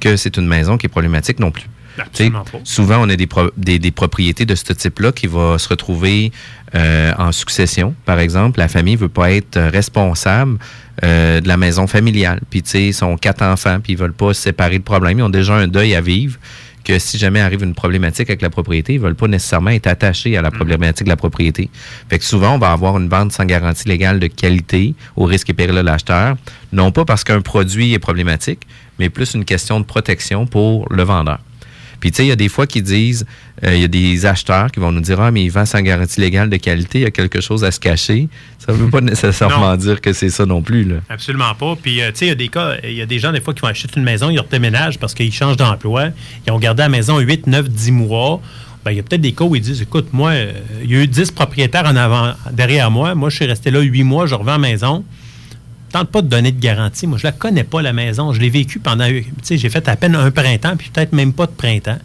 [0.00, 1.66] que c'est une maison qui est problématique non plus.
[2.06, 2.58] Absolument pas.
[2.64, 6.32] Souvent, on a des, pro- des, des propriétés de ce type-là qui vont se retrouver
[6.74, 7.94] euh, en succession.
[8.04, 10.58] Par exemple, la famille veut pas être euh, responsable
[11.02, 12.40] euh, de la maison familiale.
[12.50, 15.18] Puis, tu sais, ils sont quatre enfants, puis ils veulent pas se séparer de problème.
[15.18, 16.38] Ils ont déjà un deuil à vivre
[16.82, 20.38] que si jamais arrive une problématique avec la propriété, ils veulent pas nécessairement être attachés
[20.38, 21.68] à la problématique de la propriété.
[22.08, 25.50] Fait que souvent, on va avoir une vente sans garantie légale de qualité au risque
[25.50, 26.36] et péril de l'acheteur,
[26.72, 28.60] non pas parce qu'un produit est problématique,
[28.98, 31.40] mais plus une question de protection pour le vendeur.
[32.00, 33.26] Puis, tu sais, il y a des fois qui disent,
[33.64, 35.82] euh, il y a des acheteurs qui vont nous dire, ah, mais il vend sans
[35.82, 38.28] garantie légale de qualité, il y a quelque chose à se cacher.
[38.58, 40.96] Ça veut pas nécessairement dire que c'est ça non plus, là.
[41.08, 41.76] Absolument pas.
[41.80, 43.40] Puis, euh, tu sais, il y a des cas, il y a des gens, des
[43.40, 46.08] fois, qui vont acheter une maison, ils redéménagent parce qu'ils changent d'emploi.
[46.46, 48.40] Ils ont gardé la maison 8, 9, 10 mois.
[48.84, 50.96] Ben, il y a peut-être des cas où ils disent, écoute, moi, euh, il y
[50.96, 53.14] a eu 10 propriétaires en avant, derrière moi.
[53.14, 55.04] Moi, je suis resté là 8 mois, je revends la maison.
[55.92, 57.06] Tente pas de donner de garantie.
[57.06, 58.32] Moi, je la connais pas, la maison.
[58.32, 61.32] Je l'ai vécue pendant, tu sais, j'ai fait à peine un printemps, puis peut-être même
[61.32, 61.98] pas de printemps.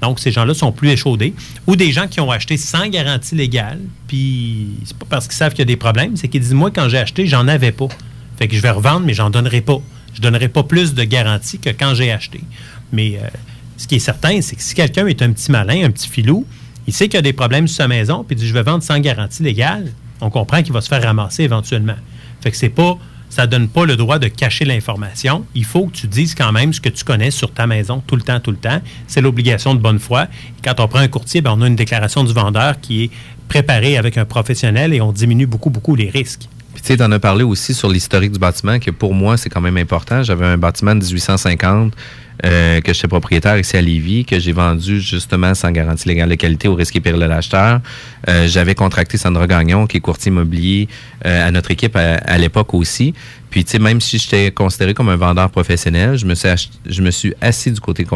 [0.00, 1.34] Donc, ces gens-là sont plus échaudés.
[1.66, 5.52] Ou des gens qui ont acheté sans garantie légale, puis c'est pas parce qu'ils savent
[5.52, 7.88] qu'il y a des problèmes, c'est qu'ils disent, moi, quand j'ai acheté, j'en avais pas.
[8.36, 9.80] Fait que je vais revendre, mais j'en donnerai pas.
[10.14, 12.40] Je donnerai pas plus de garantie que quand j'ai acheté.
[12.92, 13.26] Mais euh,
[13.76, 16.46] ce qui est certain, c'est que si quelqu'un est un petit malin, un petit filou,
[16.86, 18.62] il sait qu'il y a des problèmes sur sa maison, puis il dit, je vais
[18.62, 21.96] vendre sans garantie légale, on comprend qu'il va se faire ramasser éventuellement.
[22.40, 22.98] Fait que c'est pas
[23.32, 25.46] ça donne pas le droit de cacher l'information.
[25.54, 28.14] Il faut que tu dises quand même ce que tu connais sur ta maison tout
[28.14, 28.82] le temps, tout le temps.
[29.06, 30.26] C'est l'obligation de bonne foi.
[30.62, 33.10] Quand on prend un courtier, ben, on a une déclaration du vendeur qui est
[33.48, 36.46] préparée avec un professionnel et on diminue beaucoup, beaucoup les risques.
[36.74, 39.48] Puis tu sais, t'en as parlé aussi sur l'historique du bâtiment, que pour moi, c'est
[39.48, 40.22] quand même important.
[40.22, 41.94] J'avais un bâtiment de 1850
[42.44, 46.34] euh, que j'étais propriétaire ici à Lévis, que j'ai vendu justement sans garantie légale de
[46.34, 47.80] qualité au risque et péril de l'acheteur.
[48.28, 50.88] Euh, J'avais contracté Sandra Gagnon, qui est courtier immobilier
[51.24, 53.14] euh, à notre équipe à, l'époque aussi.
[53.48, 56.48] Puis, tu sais, même si j'étais considéré comme un vendeur professionnel, je me suis,
[56.86, 58.06] je me suis assis du côté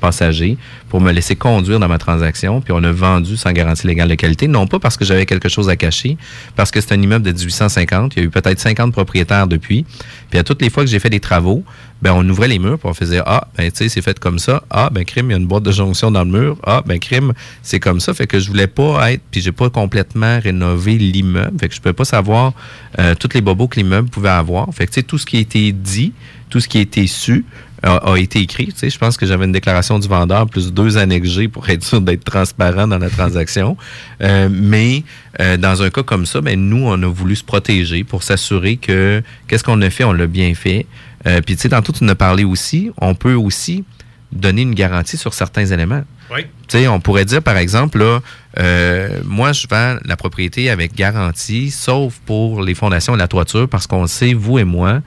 [0.00, 2.60] passager pour me laisser conduire dans ma transaction.
[2.60, 4.48] Puis, on a vendu sans garantie légale de qualité.
[4.48, 6.18] Non pas parce que j'avais quelque chose à cacher,
[6.56, 8.14] parce que c'est un immeuble de 1850.
[8.16, 9.86] Il y a eu peut-être 50 propriétaires depuis.
[10.28, 11.64] Puis, à toutes les fois que j'ai fait des travaux,
[12.02, 14.38] ben on ouvrait les murs puis on faisait ah ben tu sais c'est fait comme
[14.38, 16.82] ça ah ben crime il y a une boîte de jonction dans le mur ah
[16.84, 17.32] ben crime
[17.62, 21.58] c'est comme ça fait que je voulais pas être puis j'ai pas complètement rénové l'immeuble
[21.60, 22.52] fait que je pouvais pas savoir
[22.98, 25.36] euh, toutes les bobos que l'immeuble pouvait avoir fait que tu sais tout ce qui
[25.36, 26.12] a été dit
[26.48, 27.44] tout ce qui a été su
[27.82, 28.66] a, a été écrit.
[28.66, 31.68] Tu sais, je pense que j'avais une déclaration du vendeur plus deux annexes G pour
[31.68, 33.76] être sûr d'être transparent dans la transaction.
[34.22, 35.04] Euh, mais
[35.40, 38.76] euh, dans un cas comme ça, ben, nous, on a voulu se protéger pour s'assurer
[38.76, 40.86] que qu'est-ce qu'on a fait, on l'a bien fait.
[41.26, 43.84] Euh, Puis tu sais, tantôt tu en as parlé aussi, on peut aussi
[44.32, 46.02] donner une garantie sur certains éléments.
[46.32, 46.42] Oui.
[46.68, 48.20] Tu sais, on pourrait dire, par exemple, là,
[48.58, 53.68] euh, moi, je vends la propriété avec garantie, sauf pour les fondations et la toiture,
[53.68, 55.00] parce qu'on sait, vous et moi,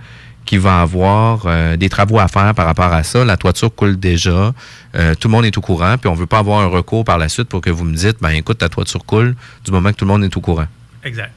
[0.45, 3.23] qu'il va avoir euh, des travaux à faire par rapport à ça.
[3.23, 4.53] La toiture coule déjà.
[4.95, 7.17] Euh, tout le monde est au courant, puis on veut pas avoir un recours par
[7.17, 9.95] la suite pour que vous me dites, ben écoute, ta toiture coule du moment que
[9.95, 10.67] tout le monde est au courant.
[11.05, 11.31] Exact.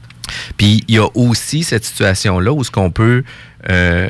[0.57, 3.23] Puis il y a aussi cette situation-là où ce qu'on peut
[3.69, 4.09] euh,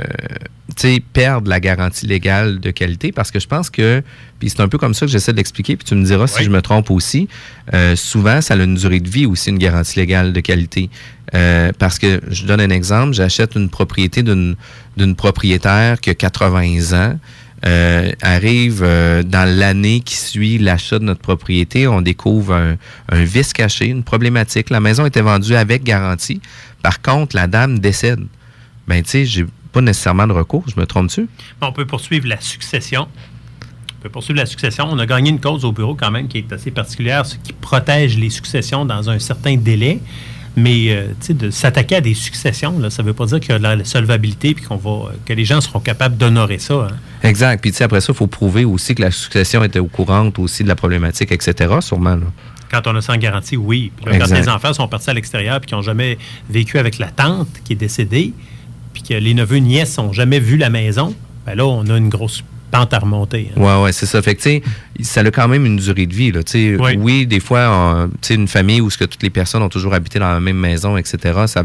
[1.13, 4.03] perdre la garantie légale de qualité parce que je pense que,
[4.39, 6.45] puis c'est un peu comme ça que j'essaie de l'expliquer, puis tu me diras si
[6.45, 7.29] je me trompe aussi,
[7.73, 10.91] euh, souvent ça a une durée de vie aussi, une garantie légale de qualité.
[11.35, 14.57] Euh, parce que, je donne un exemple, j'achète une propriété d'une
[14.97, 17.19] d'une propriétaire qui a 80 ans,
[17.65, 22.77] euh, arrive euh, dans l'année qui suit l'achat de notre propriété, on découvre un,
[23.09, 24.71] un vice caché, une problématique.
[24.71, 26.41] La maison était vendue avec garantie.
[26.83, 28.21] Par contre, la dame décède.
[28.89, 30.65] Ben, tu sais, j'ai pas nécessairement de recours.
[30.75, 31.29] Je me trompe-tu?
[31.61, 33.09] On peut poursuivre la succession.
[33.99, 34.87] On peut poursuivre la succession.
[34.91, 37.53] On a gagné une cause au bureau quand même qui est assez particulière, ce qui
[37.53, 40.01] protège les successions dans un certain délai.
[40.59, 43.41] Mais euh, tu sais, de s'attaquer à des successions, là, ça ne veut pas dire
[43.41, 46.59] qu'il y a de la solvabilité puis qu'on va que les gens seront capables d'honorer
[46.59, 46.89] ça.
[46.91, 46.97] hein.
[47.23, 47.61] Exact.
[47.61, 50.31] Puis, tu sais, après ça, il faut prouver aussi que la succession était au courant
[50.39, 52.17] aussi de la problématique, etc., sûrement.
[52.17, 52.27] là.
[52.71, 53.93] Quand on a sans garantie, oui.
[53.97, 56.17] Puis là, quand les enfants sont partis à l'extérieur et qui n'ont jamais
[56.49, 58.33] vécu avec la tante qui est décédée,
[58.97, 62.09] puis que les neveux nièces n'ont jamais vu la maison, ben là, on a une
[62.09, 63.51] grosse pente à remonter.
[63.55, 63.61] hein.
[63.61, 64.23] Ouais, ouais, c'est ça.
[64.23, 64.63] Fait que, tu sais,
[65.03, 66.43] ça a quand même une durée de vie, là.
[66.43, 66.97] Tu sais, Oui.
[66.99, 69.93] oui, des fois, tu sais, une famille où ce que toutes les personnes ont toujours
[69.93, 71.63] habité dans la même maison, etc., ça,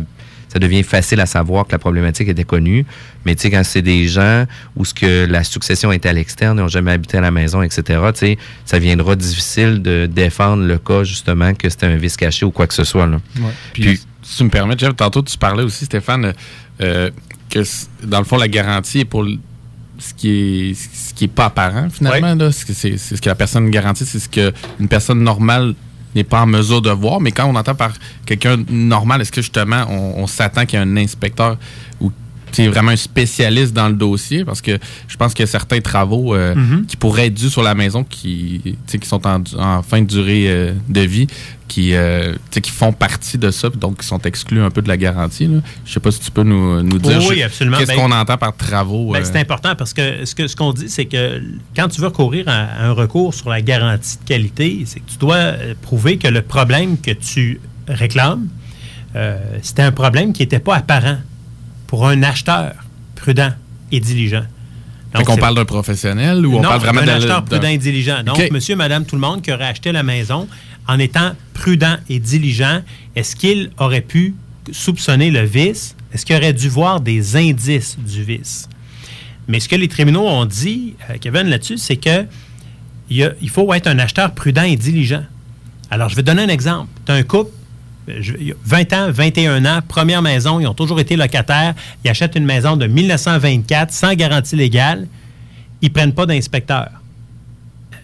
[0.49, 2.85] ça devient facile à savoir que la problématique était connue.
[3.25, 6.57] Mais, tu sais, quand c'est des gens où ce que la succession était à l'externe,
[6.57, 7.81] ils n'ont jamais habité à la maison, etc.,
[8.13, 12.45] tu sais, ça viendra difficile de défendre le cas, justement, que c'était un vice caché
[12.45, 13.21] ou quoi que ce soit, là.
[13.71, 16.33] Puis, si tu me permets, Jeff, tantôt tu parlais aussi, Stéphane,
[16.81, 17.09] euh,
[17.49, 17.59] que
[18.03, 19.25] dans le fond, la garantie est pour
[19.99, 22.35] ce qui est ce qui est pas apparent finalement.
[22.35, 22.51] là.
[22.51, 25.75] Ce que C'est ce que la personne garantit, c'est ce que une personne normale
[26.15, 27.21] n'est pas en mesure de voir.
[27.21, 27.93] Mais quand on entend par
[28.25, 31.57] quelqu'un normal, est-ce que justement on, on s'attend qu'il y ait un inspecteur
[32.51, 35.51] tu es vraiment un spécialiste dans le dossier parce que je pense qu'il y a
[35.51, 36.85] certains travaux euh, Mhm.
[36.85, 40.45] qui pourraient être dus sur la maison qui, qui sont en, en fin de durée
[40.47, 41.27] euh, de vie
[41.67, 44.97] qui, euh, qui font partie de ça donc qui sont exclus un peu de la
[44.97, 45.47] garantie.
[45.47, 45.59] Là.
[45.85, 48.37] Je sais pas si tu peux nous, nous dire Oui, je- qu'est-ce Ben, qu'on entend
[48.37, 49.13] par travaux.
[49.13, 51.41] Ben, c'est important parce que ce que ce qu'on dit, c'est que
[51.75, 55.09] quand tu veux recourir à, à un recours sur la garantie de qualité, c'est que
[55.09, 58.47] tu dois prouver que le problème que tu réclames,
[59.61, 61.17] c'était un problème qui n'était pas apparent
[61.91, 62.71] pour un acheteur
[63.17, 63.51] prudent
[63.91, 64.43] et diligent.
[65.13, 67.77] Qu'on c'est- parle d'un professionnel ou on non, parle vraiment un d'un acheteur prudent et
[67.77, 68.23] diligent.
[68.23, 70.47] Donc, monsieur, madame, tout le monde qui aurait acheté la maison
[70.87, 72.79] en étant prudent et diligent,
[73.17, 74.35] est-ce qu'il aurait pu
[74.71, 75.97] soupçonner le vice?
[76.13, 78.69] Est-ce qu'il aurait dû voir des indices du vice?
[79.49, 82.25] Mais ce que les tribunaux ont dit, euh, Kevin, là-dessus, c'est que
[83.09, 85.23] il, y a- il faut être un acheteur prudent et diligent.
[85.89, 86.87] Alors, je vais donner un exemple.
[87.05, 87.51] Tu as un couple,
[88.09, 91.15] euh, je- il y a 20 ans, 21 ans, première maison, ils ont toujours été
[91.15, 95.07] locataires, ils achètent une maison de 1924 sans garantie légale,
[95.81, 96.89] ils ne prennent pas d'inspecteur.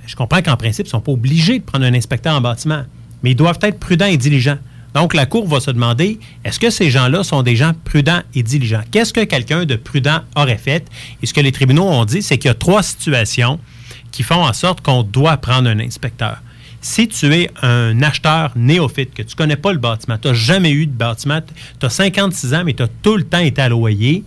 [0.05, 2.83] Je comprends qu'en principe, ils ne sont pas obligés de prendre un inspecteur en bâtiment,
[3.23, 4.57] mais ils doivent être prudents et diligents.
[4.93, 8.41] Donc, la Cour va se demander, est-ce que ces gens-là sont des gens prudents et
[8.41, 8.81] diligents?
[8.89, 10.87] Qu'est-ce que quelqu'un de prudent aurait fait?
[11.21, 13.59] Et ce que les tribunaux ont dit, c'est qu'il y a trois situations
[14.11, 16.37] qui font en sorte qu'on doit prendre un inspecteur.
[16.81, 20.33] Si tu es un acheteur néophyte, que tu ne connais pas le bâtiment, tu n'as
[20.33, 21.41] jamais eu de bâtiment,
[21.79, 24.23] tu as 56 ans, mais tu as tout le temps été à loyer,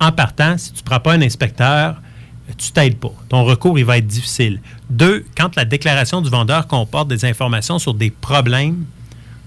[0.00, 1.96] en partant, si tu ne prends pas un inspecteur,
[2.56, 3.12] tu t'aides pas.
[3.28, 4.60] Ton recours, il va être difficile.
[4.88, 8.84] Deux, quand la déclaration du vendeur comporte des informations sur des problèmes,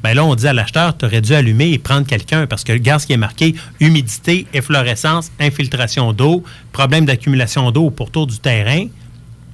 [0.03, 2.73] ben là, on dit à l'acheteur, tu aurais dû allumer et prendre quelqu'un parce que
[2.73, 8.37] regarde ce qui est marqué humidité, efflorescence, infiltration d'eau, problème d'accumulation d'eau au pourtour du
[8.37, 8.87] terrain,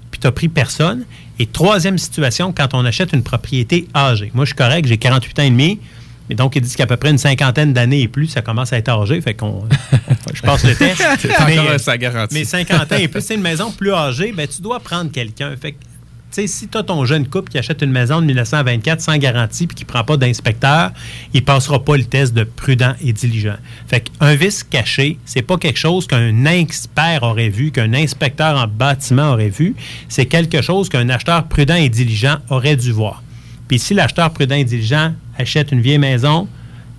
[0.09, 1.05] puis tu n'as pris personne.
[1.39, 4.29] Et troisième situation, quand on achète une propriété âgée.
[4.33, 5.79] Moi, je suis correct, j'ai 48 ans et demi.
[6.27, 8.77] Mais donc, ils disent qu'à peu près une cinquantaine d'années et plus, ça commence à
[8.77, 9.19] être âgé.
[9.19, 9.63] Fait qu'on.
[10.33, 11.01] je passe le test.
[11.19, 12.35] C'est encore sa garantie.
[12.35, 15.55] Mais 50 ans et plus, c'est une maison plus âgée, ben, tu dois prendre quelqu'un.
[15.59, 15.88] Fait que, tu
[16.31, 19.67] sais, si tu as ton jeune couple qui achète une maison de 1924 sans garantie
[19.67, 20.91] puis qui ne prend pas d'inspecteur,
[21.33, 23.57] il ne passera pas le test de prudent et diligent.
[23.87, 28.67] Fait qu'un vice caché, c'est pas quelque chose qu'un expert aurait vu, qu'un inspecteur en
[28.67, 29.75] bâtiment aurait vu.
[30.07, 33.23] C'est quelque chose qu'un acheteur prudent et diligent aurait dû voir.
[33.67, 36.47] Puis si l'acheteur prudent et diligent achète une vieille maison,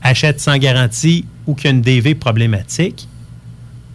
[0.03, 3.09] achète sans garantie ou qu'il y a une DV problématique,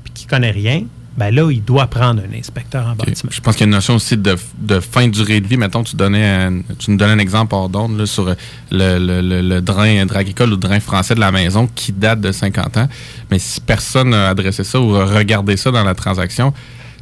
[0.04, 0.84] puis qu'il ne connaît rien,
[1.18, 3.32] ben là, il doit prendre un inspecteur en bâtiment.
[3.32, 5.56] Je pense qu'il y a une notion aussi de, de fin de durée de vie.
[5.58, 8.36] Mettons, tu, donnais un- tu nous donnais un exemple hors d'onde sur le,
[8.72, 12.32] le, le, le drain agricole ou le drain français de la maison qui date de
[12.34, 12.90] 50 ans.
[13.32, 16.54] Mais si personne n'a adressé ça ou regardé ça dans la transaction,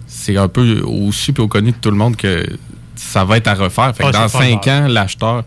[0.05, 2.45] c'est un peu au su et au connu de tout le monde que
[2.95, 3.95] ça va être à refaire.
[3.95, 4.83] Fait que Ah, dans c'est pas 5 grave.
[4.83, 5.43] ans, l'acheteur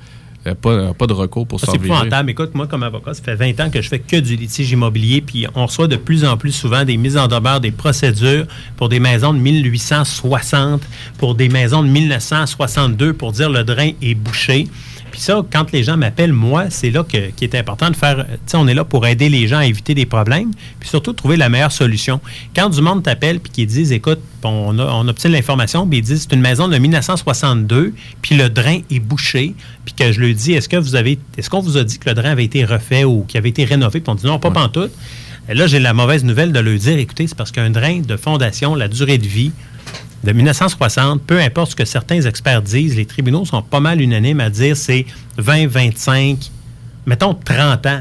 [0.55, 2.31] pas, a pas de recours pour Ah, c'est épouvantable.
[2.31, 5.21] Écoute, moi, comme avocat, ça fait 20 ans que je fais que du litige immobilier,
[5.21, 8.89] puis on reçoit de plus en plus souvent des mises en demeure, des procédures pour
[8.89, 10.83] des maisons de 1860,
[11.19, 14.69] pour des maisons de 1962, pour dire le drain est bouché.
[15.17, 18.27] Puis ça, quand les gens m'appellent, moi, c'est là que, qui est important de faire.
[18.27, 21.15] Tu sais, on est là pour aider les gens à éviter des problèmes, puis surtout
[21.15, 22.21] trouver la meilleure solution.
[22.55, 26.03] Quand du monde t'appelle puis qu'ils disent, écoute, on, a- on obtient l'information, puis ils
[26.03, 29.55] disent, c'est une maison de 1962, puis le drain est bouché,
[29.87, 32.11] puis que je leur dis, est-ce que vous avez, est-ce qu'on vous a dit que
[32.11, 34.01] le drain avait été refait ou qu'il avait été rénové?
[34.01, 34.93] Puis on dit non, pas pantoute.
[35.49, 38.17] Et là, j'ai la mauvaise nouvelle de leur dire, écoutez, c'est parce qu'un drain de
[38.19, 39.53] fondation, la durée de vie,
[40.25, 44.41] de 1960, peu importe ce que certains experts disent, les tribunaux sont pas mal unanimes
[44.41, 45.07] à dire c'est
[45.39, 46.51] 20, 25,
[47.07, 48.01] mettons 30 ans.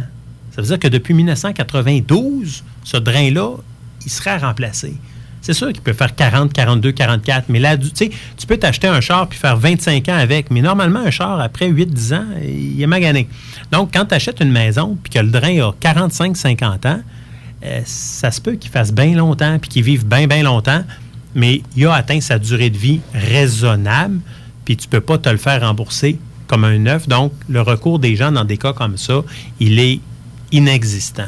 [0.52, 3.58] Ça veut dire que depuis 1992, ce drain-là,
[4.06, 4.94] il serait remplacé.
[5.42, 8.88] C'est sûr qu'il peut faire 40, 42, 44, mais là, tu sais, tu peux t'acheter
[8.88, 12.82] un char puis faire 25 ans avec, mais normalement, un char, après 8-10 ans, il
[12.82, 13.28] est magané.
[13.72, 17.00] Donc, quand tu achètes une maison puis que le drain a 45, 50 ans,
[17.64, 20.84] euh, ça se peut qu'il fasse bien longtemps puis qu'il vive bien, bien longtemps,
[21.36, 24.20] mais il a atteint sa durée de vie raisonnable,
[24.64, 26.18] puis tu ne peux pas te le faire rembourser
[26.48, 27.08] comme un neuf.
[27.08, 29.22] Donc, le recours des gens dans des cas comme ça,
[29.60, 30.00] il est
[30.52, 31.28] inexistant.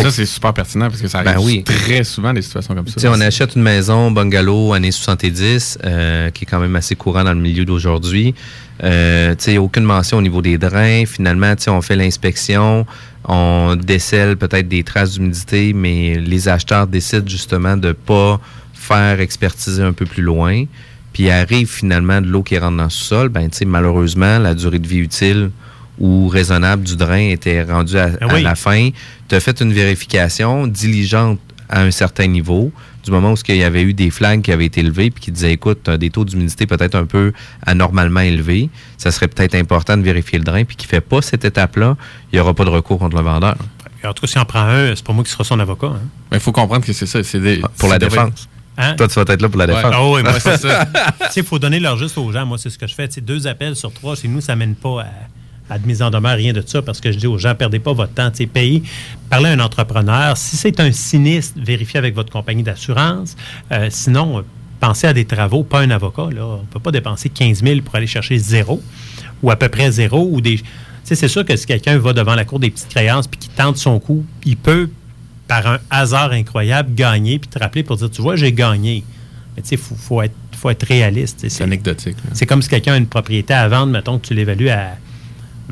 [0.00, 1.64] Ça, c'est super pertinent parce que ça arrive Ben oui.
[1.64, 2.94] très souvent des situations comme ça.
[2.94, 6.94] Tu sais, on achète une maison bungalow années 70, euh, qui est quand même assez
[6.94, 8.34] courant dans le milieu d'aujourd'hui.
[8.82, 11.04] Euh, tu sais, aucune mention au niveau des drains.
[11.04, 12.86] Finalement, tu sais, on fait l'inspection,
[13.28, 18.40] on décèle peut-être des traces d'humidité, mais les acheteurs décident justement de pas
[18.82, 20.64] faire expertiser un peu plus loin.
[21.12, 23.28] Puis arrive finalement de l'eau qui rentre dans le sous-sol.
[23.28, 25.50] Ben, tu sais, malheureusement, la durée de vie utile
[25.98, 28.42] ou raisonnable du drain était rendue à, Ah à oui.
[28.42, 28.88] la fin.
[29.28, 32.72] Tu as fait une vérification diligente à un certain niveau,
[33.04, 35.32] du moment où il y avait eu des flags qui avaient été levés puis qui
[35.32, 37.32] disaient, écoute, tu as des taux d'humidité peut-être un peu
[37.66, 38.68] anormalement élevés,
[38.98, 41.96] ça serait peut-être important de vérifier le drain puis qui ne fait pas cette étape-là,
[42.32, 43.56] il n'y aura pas de recours contre le vendeur.
[44.04, 45.88] En tout cas, si on prend un, c'est pas moi qui sera son avocat.
[45.88, 46.00] hein.
[46.30, 47.22] Mais il faut comprendre que c'est ça.
[47.22, 48.48] C'est des- Pour la défense.
[48.78, 48.94] Hein?
[48.96, 49.74] Toi, tu vas être là pour la Ouais.
[49.74, 49.92] défense.
[49.94, 50.86] Ah oui, moi, c'est ça.
[51.20, 52.46] Tu sais, il faut donner leur juste aux gens.
[52.46, 53.06] Moi, c'est ce que je fais.
[53.08, 55.02] Tu sais, deux appels sur trois, chez nous, ça mène pas
[55.68, 57.54] à, à de mise en demeure, rien de ça, parce que je dis aux gens,
[57.54, 58.30] perdez pas votre temps.
[58.30, 58.82] Tu sais, payez,
[59.30, 60.36] parlez à un entrepreneur.
[60.36, 63.36] Si c'est un sinistre, vérifiez avec votre compagnie d'assurance.
[63.72, 64.42] Euh, sinon, euh,
[64.80, 66.28] pensez à des travaux, pas un avocat.
[66.34, 66.44] Là.
[66.44, 68.82] On ne peut pas dépenser 15 000 pour aller chercher zéro,
[69.42, 70.56] ou à peu près zéro, ou des...
[70.58, 70.64] Tu
[71.04, 73.48] sais, c'est sûr que si quelqu'un va devant la cour des petites créances puis qui
[73.48, 74.88] tente son coup, il peut,
[75.52, 79.04] par un hasard incroyable, gagner puis te rappeler pour dire, tu vois, j'ai gagné.
[79.54, 81.44] Mais tu sais, il faut, faut être, faut être réaliste.
[81.46, 82.16] C'est anecdotique.
[82.32, 84.92] C'est comme si quelqu'un a une propriété à vendre, mettons que tu l'évalues à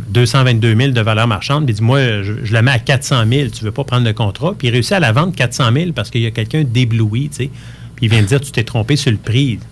[0.09, 3.49] 222 000 de valeur marchande, puis dis moi, je, je la mets à 400 000,
[3.49, 6.11] tu veux pas prendre le contrat, puis il réussit à la vendre 400 000 parce
[6.11, 7.51] qu'il y a quelqu'un d'ébloui, tu sais,
[7.97, 9.61] puis il vient de dire, tu t'es trompé sur le prix.
[9.61, 9.65] Tu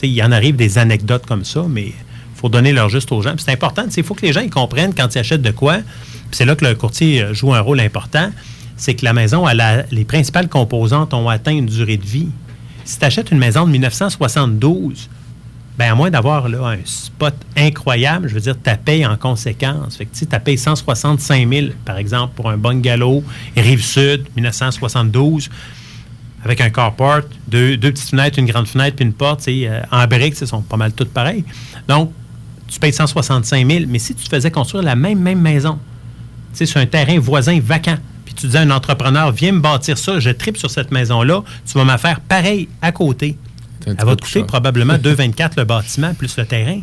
[0.00, 1.94] sais, il y en arrive des anecdotes comme ça, mais il
[2.36, 3.34] faut donner leur juste aux gens.
[3.34, 5.74] Puis c'est important, il faut que les gens ils comprennent quand ils achètent de quoi,
[5.74, 8.30] puis c'est là que le courtier joue un rôle important,
[8.76, 12.28] c'est que la maison, a- les principales composantes ont atteint une durée de vie.
[12.84, 15.08] Si tu achètes une maison de 1972,
[15.78, 19.96] ben à moins d'avoir un spot incroyable, je veux dire, tu payes en conséquence.
[19.96, 23.22] Fait que tu payes 165 000, par exemple, pour un bungalow,
[23.56, 25.48] Rive-Sud, 1972,
[26.44, 30.06] avec un carport, deux, deux petites fenêtres, une grande fenêtre, puis une porte, euh, en
[30.06, 31.44] briques, ce sont pas mal toutes pareilles.
[31.88, 32.12] Donc,
[32.68, 35.78] tu payes 165 000, mais si tu faisais construire la même, même maison,
[36.52, 37.96] sur un terrain voisin vacant,
[38.32, 41.42] puis tu disais à un entrepreneur, viens me bâtir ça, je tripe sur cette maison-là,
[41.70, 43.36] tu vas me faire pareil à côté.
[43.86, 46.80] Elle va te coûter probablement 2,24 le bâtiment plus le terrain.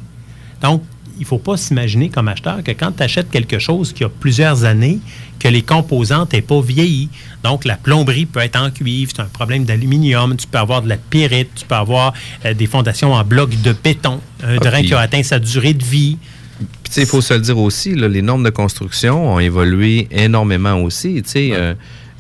[0.61, 0.83] Donc,
[1.17, 4.09] il ne faut pas s'imaginer comme acheteur que quand tu achètes quelque chose qui a
[4.09, 4.99] plusieurs années,
[5.37, 7.09] que les composantes n'aient pas vieilli.
[7.43, 10.87] Donc, la plomberie peut être en cuivre, c'est un problème d'aluminium, tu peux avoir de
[10.89, 12.13] la pyrite, tu peux avoir
[12.45, 15.39] euh, des fondations en bloc de béton, un Ah, drain puis- qui a atteint sa
[15.39, 16.17] durée de vie.
[16.59, 19.39] Puis, tu sais, il faut se le dire aussi, là, les normes de construction ont
[19.39, 21.21] évolué énormément aussi.
[21.23, 21.73] Tu sais, euh,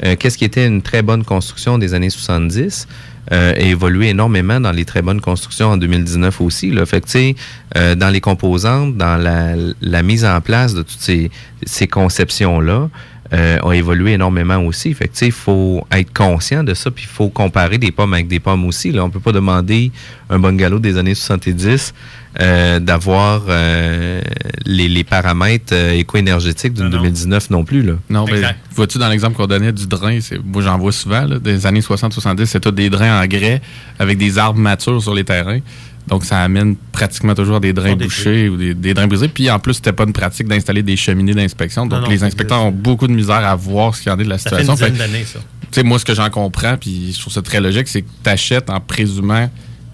[0.05, 2.87] euh, qu'est-ce qui était une très bonne construction des années 70
[3.31, 6.71] euh, a évolué énormément dans les très bonnes constructions en 2019 aussi.
[6.71, 6.85] Là.
[6.85, 7.35] Fait que, tu sais,
[7.77, 11.29] euh, dans les composantes, dans la, la mise en place de toutes ces,
[11.63, 12.89] ces conceptions-là,
[13.31, 14.91] euh, ont évolué énormément aussi.
[14.95, 18.27] Fait que, il faut être conscient de ça, puis il faut comparer des pommes avec
[18.27, 18.91] des pommes aussi.
[18.91, 19.05] Là.
[19.05, 19.91] On peut pas demander
[20.31, 21.93] un bungalow des années 70
[22.39, 24.21] euh, d'avoir euh,
[24.65, 27.81] les, les paramètres euh, éco-énergétiques d'une 2019 non plus.
[27.81, 27.93] Là.
[28.07, 31.39] Non, mais vois-tu dans l'exemple qu'on donnait du drain, c'est, moi j'en vois souvent, là,
[31.39, 33.61] des années 60-70, c'est tout des drains en grès
[33.97, 35.59] avec des arbres matures sur les terrains.
[36.07, 39.27] Donc ça amène pratiquement toujours des drains bouchés ou des, des drains brisés.
[39.27, 41.87] Puis en plus, c'était pas une pratique d'installer des cheminées d'inspection.
[41.87, 44.19] Donc Non, non, les inspecteurs ont beaucoup de misère à voir ce qu'il y en
[44.19, 44.95] est de la Ça fait une situation.
[44.95, 45.39] Fait ça.
[45.39, 48.09] tu sais, moi, ce que j'en comprends, puis je trouve ça très logique, c'est que
[48.23, 49.49] tu achètes en présumant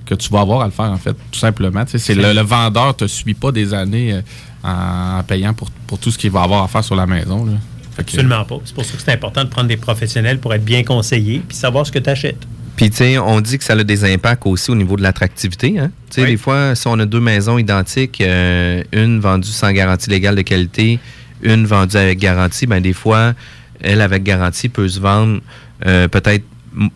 [0.05, 1.83] que tu vas avoir à le faire, en fait, tout simplement.
[1.85, 4.21] Tu sais, c'est le, le vendeur te suit pas des années euh,
[4.63, 7.45] en, payant pour, pour tout ce qu'il va avoir à faire sur la maison.
[7.45, 7.53] là.
[7.97, 8.57] Que- Absolument pas.
[8.65, 11.55] C'est pour ça que c'est important de prendre des professionnels pour être bien conseillé puis
[11.57, 12.45] savoir ce que tu achètes.
[12.75, 15.79] Puis, tu sais, on dit que ça a des impacts aussi au niveau de l'attractivité.
[15.79, 15.91] Hein?
[16.09, 20.09] Tu sais, des fois, si on a deux maisons identiques, euh, une vendue sans garantie
[20.09, 20.99] légale de qualité,
[21.41, 23.33] une vendue avec garantie, ben des fois,
[23.81, 25.39] elle avec garantie peut se vendre
[25.85, 26.43] euh, peut-être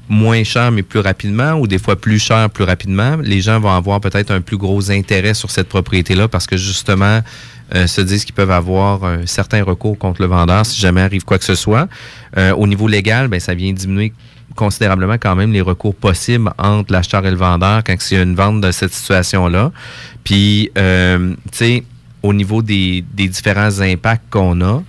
[0.10, 3.18] moins cher mais plus rapidement ou des fois plus cher plus rapidement.
[3.22, 7.22] Les gens vont avoir peut-être un plus gros intérêt sur cette propriété-là parce que justement
[7.76, 11.24] euh, se disent qu'ils peuvent avoir un certain recours contre le vendeur si jamais arrive
[11.24, 11.88] quoi que ce soit.
[12.38, 14.14] Euh, au niveau légal, ben ça vient diminuer
[14.56, 18.24] considérablement quand même les recours possibles entre l'acheteur et le vendeur quand il y a
[18.24, 19.72] une vente de cette situation-là.
[20.24, 21.84] Puis, euh, tu sais,
[22.24, 24.84] au niveau des, des différents impacts qu'on a,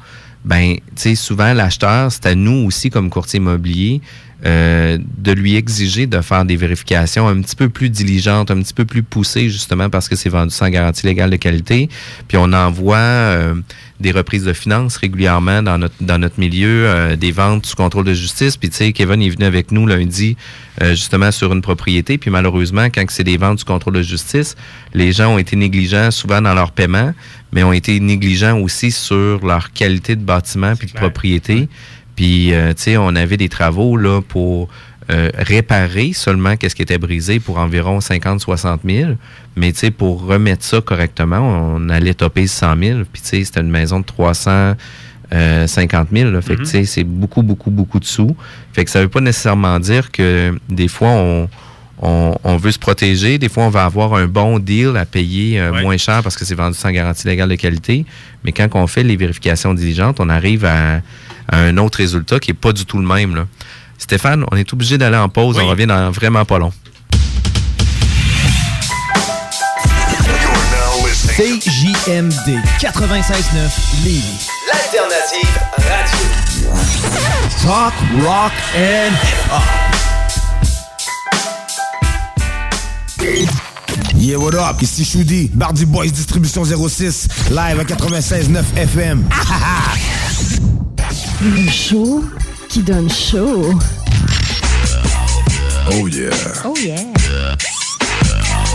[0.44, 4.00] ben, tu sais, souvent l'acheteur, c'est à nous aussi comme courtier immobilier
[4.46, 8.74] euh, de lui exiger de faire des vérifications un petit peu plus diligentes, un petit
[8.74, 11.88] peu plus poussées justement parce que c'est vendu sans garantie légale de qualité.
[12.28, 13.54] Puis on envoie euh,
[14.00, 18.04] des reprises de finances régulièrement dans notre dans notre milieu, euh, des ventes sous contrôle
[18.04, 18.56] de justice.
[18.56, 20.36] Puis tu sais, Kevin est venu avec nous lundi
[20.80, 22.16] euh, justement sur une propriété.
[22.16, 24.56] Puis malheureusement, quand c'est des ventes sous contrôle de justice,
[24.94, 27.12] les gens ont été négligents souvent dans leur paiement,
[27.52, 31.68] mais ont été négligents aussi sur leur qualité de bâtiment puis de propriété.
[32.20, 34.68] Puis, euh, tu sais, on avait des travaux là pour
[35.10, 39.12] euh, réparer seulement qu'est-ce qui était brisé pour environ 50-60 000.
[39.56, 42.98] Mais, tu sais, pour remettre ça correctement, on allait topper 100 000.
[43.10, 44.74] Puis, tu sais, c'était une maison de 300...
[45.32, 46.30] euh, 50 000.
[46.30, 46.42] Là.
[46.42, 46.64] Fait que, Mhm.
[46.66, 48.36] tu sais, c'est beaucoup, beaucoup, beaucoup de sous.
[48.74, 51.48] Fait que ça veut pas nécessairement dire que des fois, on,
[52.02, 53.38] on, on veut se protéger.
[53.38, 56.44] Des fois, on va avoir un bon deal à payer euh, moins cher parce que
[56.44, 58.04] c'est vendu sans garantie légale de qualité.
[58.44, 61.00] Mais quand on fait les vérifications diligentes, on arrive à,
[61.50, 63.34] à un autre résultat qui est pas du tout le même.
[63.34, 63.46] Là.
[63.98, 65.58] Stéphane, on est obligé d'aller en pause.
[65.58, 66.72] On revient dans vraiment pas long.
[71.36, 74.48] CJMD CJMD 96.9 Lévis.
[74.68, 76.26] L'alternative radio.
[77.62, 79.14] Talk, rock and
[84.16, 84.82] Yeah, what up?
[84.82, 89.24] Ici Choudi, Bardi Boys Distribution 06, live à 96.9 FM.
[91.42, 92.22] Le show
[92.68, 93.72] qui donne chaud.
[95.90, 96.30] Oh yeah.
[96.66, 96.96] Oh yeah.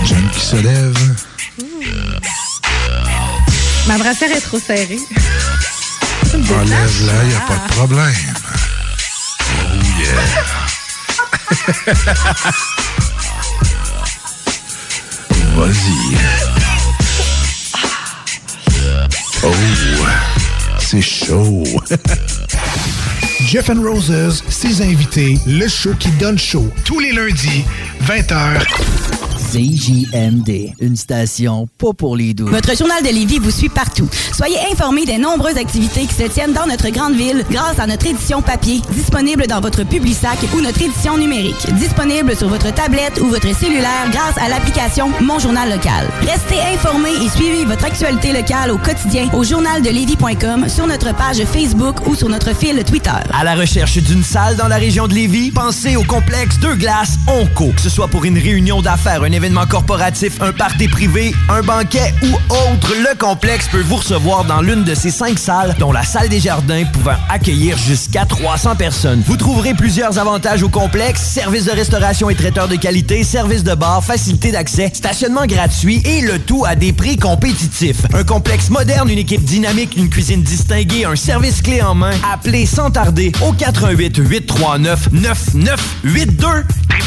[0.03, 1.15] J'aime qui se lève.
[3.87, 4.97] Ma brassière est trop serrée.
[6.33, 8.33] Enlève-la, y a pas de problème.
[9.61, 10.23] Oh yeah.
[15.55, 16.17] Vas-y.
[19.43, 19.53] Oh,
[20.79, 21.63] c'est chaud.
[23.55, 26.69] Jeff and Roses, ses invités, le show qui donne chaud.
[26.83, 27.63] Tous les lundis,
[28.05, 29.14] 20h.
[29.55, 32.47] CJMD, une station pas pour les doux.
[32.47, 34.09] Votre journal de Lévis vous suit partout.
[34.33, 38.05] Soyez informés des nombreuses activités qui se tiennent dans notre grande ville grâce à notre
[38.05, 43.27] édition papier, disponible dans votre Publisac ou notre édition numérique, disponible sur votre tablette ou
[43.27, 46.09] votre cellulaire grâce à l'application Mon Journal Local.
[46.19, 52.05] Restez informés et suivez votre actualité locale au quotidien au journaldelévis.com, sur notre page Facebook
[52.07, 53.11] ou sur notre fil Twitter.
[53.31, 57.17] À la recherche d'une salle dans la région de Lévis, pensez au complexe Deux Glaces
[57.29, 57.71] Onco.
[57.71, 62.13] Que ce soit pour une réunion d'affaires, un événement corporatif, un party privé, un banquet
[62.23, 66.03] ou autre, le complexe peut vous recevoir dans l'une de ces cinq salles, dont la
[66.03, 69.21] salle des jardins pouvant accueillir jusqu'à 300 personnes.
[69.25, 73.75] Vous trouverez plusieurs avantages au complexe, services de restauration et traiteurs de qualité, services de
[73.75, 78.01] bar, facilité d'accès, stationnement gratuit et le tout à des prix compétitifs.
[78.13, 82.13] Un complexe moderne, une équipe dynamique, une cuisine distinguée, un service clé en main.
[82.31, 86.47] Appelez sans tarder au 88 839 9982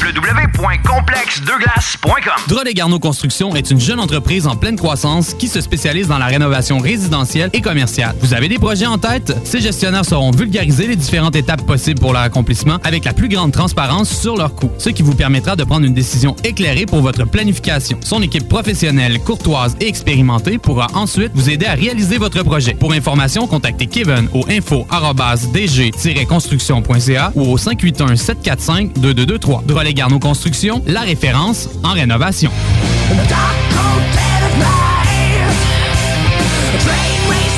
[0.01, 2.18] www.complexdeglace.com
[2.49, 6.27] Drolet Garneau Construction est une jeune entreprise en pleine croissance qui se spécialise dans la
[6.27, 8.17] rénovation résidentielle et commerciale.
[8.21, 9.37] Vous avez des projets en tête?
[9.45, 13.53] Ces gestionnaires sauront vulgariser les différentes étapes possibles pour leur accomplissement avec la plus grande
[13.53, 17.25] transparence sur leurs coûts, ce qui vous permettra de prendre une décision éclairée pour votre
[17.25, 18.01] planification.
[18.03, 22.75] Son équipe professionnelle, courtoise et expérimentée pourra ensuite vous aider à réaliser votre projet.
[22.75, 29.67] Pour information, contactez Kevin au info-dg-construction.ca ou au 581-745-2223.
[29.67, 32.51] Drolet Garneau Construction, la référence en rénovation rénovation.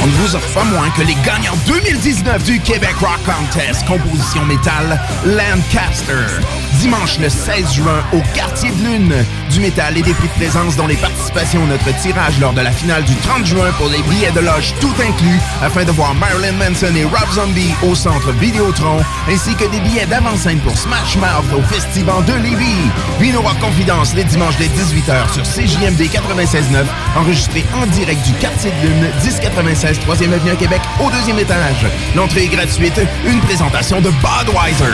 [0.03, 4.43] On ne vous offre pas moins que les gagnants 2019 du Québec Rock Contest, composition
[4.47, 6.41] métal Lancaster.
[6.79, 9.15] Dimanche le 16 juin au Quartier de Lune.
[9.51, 12.63] Du métal et des prix de présence dont les participations à notre tirage lors de
[12.63, 16.15] la finale du 30 juin pour les billets de loge tout inclus afin de voir
[16.15, 21.17] Marilyn Manson et Rob Zombie au centre Vidéotron ainsi que des billets d'avant-scène pour Smash
[21.17, 22.89] Mouth au Festival de Lévis.
[23.21, 26.85] Vino Rock Confidence les dimanches dès 18h sur CJMD 96.9
[27.17, 31.87] enregistré en direct du Quartier de Lune 1096 3e Avenue à Québec au deuxième étage.
[32.15, 33.01] L'entrée est gratuite.
[33.27, 34.85] Une présentation de Budweiser.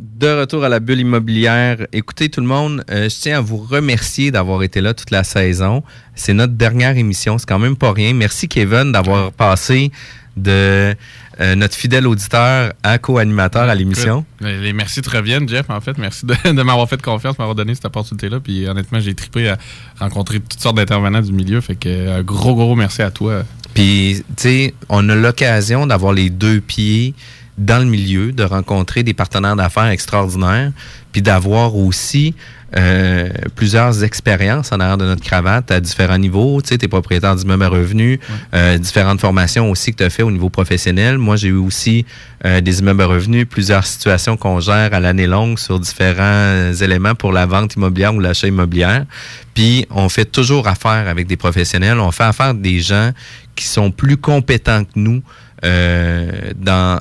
[0.00, 1.86] De retour à la bulle immobilière.
[1.92, 5.22] Écoutez tout le monde, euh, je tiens à vous remercier d'avoir été là toute la
[5.22, 5.82] saison.
[6.14, 8.14] C'est notre dernière émission, c'est quand même pas rien.
[8.14, 9.92] Merci Kevin d'avoir passé
[10.36, 10.94] de
[11.40, 14.24] euh, notre fidèle auditeur à co-animateur à l'émission.
[14.40, 15.98] Les merci te reviennent, Jeff, en fait.
[15.98, 18.40] Merci de, de m'avoir fait confiance, m'avoir donné cette opportunité-là.
[18.40, 19.58] Puis honnêtement, j'ai trippé à
[19.98, 21.60] rencontrer toutes sortes d'intervenants du milieu.
[21.60, 23.42] Fait que un gros, gros merci à toi.
[23.74, 27.14] Puis, tu sais, on a l'occasion d'avoir les deux pieds
[27.58, 30.72] dans le milieu, de rencontrer des partenaires d'affaires extraordinaires,
[31.14, 32.34] puis d'avoir aussi
[32.76, 36.60] euh, plusieurs expériences en arrière de notre cravate à différents niveaux.
[36.60, 38.18] Tu sais, tu es propriétaire d'immeubles à revenus,
[38.52, 41.16] euh, différentes formations aussi que tu as fait au niveau professionnel.
[41.16, 42.04] Moi, j'ai eu aussi
[42.44, 47.14] euh, des immeubles à revenus, plusieurs situations qu'on gère à l'année longue sur différents éléments
[47.14, 49.06] pour la vente immobilière ou l'achat immobilière.
[49.54, 52.00] Puis, on fait toujours affaire avec des professionnels.
[52.00, 53.12] On fait affaire avec des gens
[53.54, 55.22] qui sont plus compétents que nous
[55.64, 56.98] euh, dans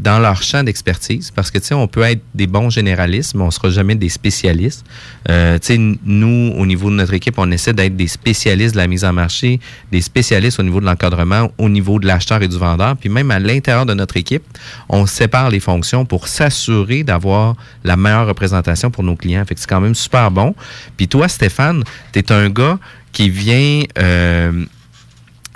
[0.00, 3.42] dans leur champ d'expertise, parce que, tu sais, on peut être des bons généralistes, mais
[3.42, 4.84] on sera jamais des spécialistes.
[5.28, 8.80] Euh, tu sais, nous, au niveau de notre équipe, on essaie d'être des spécialistes de
[8.80, 12.48] la mise en marché, des spécialistes au niveau de l'encadrement, au niveau de l'acheteur et
[12.48, 14.44] du vendeur, puis même à l'intérieur de notre équipe,
[14.88, 19.44] on sépare les fonctions pour s'assurer d'avoir la meilleure représentation pour nos clients.
[19.46, 20.54] Fait que c'est quand même super bon.
[20.96, 22.78] Puis toi, Stéphane, tu es un gars
[23.12, 23.82] qui vient...
[23.98, 24.64] Euh,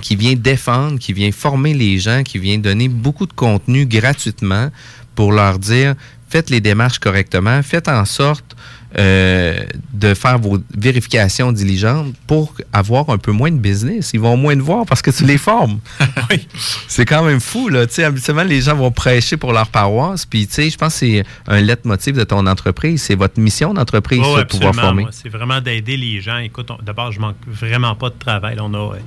[0.01, 4.71] qui vient défendre, qui vient former les gens, qui vient donner beaucoup de contenu gratuitement
[5.15, 5.95] pour leur dire
[6.29, 8.57] faites les démarches correctement, faites en sorte
[8.99, 9.61] euh,
[9.93, 14.11] de faire vos vérifications diligentes pour avoir un peu moins de business.
[14.15, 15.79] Ils vont moins te voir parce que tu les formes.
[16.89, 17.87] C'est quand même fou, là.
[17.87, 20.27] Tu sais, habituellement, les gens vont prêcher pour leur paroisse.
[20.27, 23.03] Puis, tu sais, je pense que c'est un leitmotiv de ton entreprise.
[23.03, 25.07] C'est votre mission d'entreprise Oh, de pouvoir former.
[25.13, 26.39] C'est vraiment d'aider les gens.
[26.39, 28.57] Écoute, d'abord, je manque vraiment pas de travail.
[28.57, 28.99] Là, on a euh,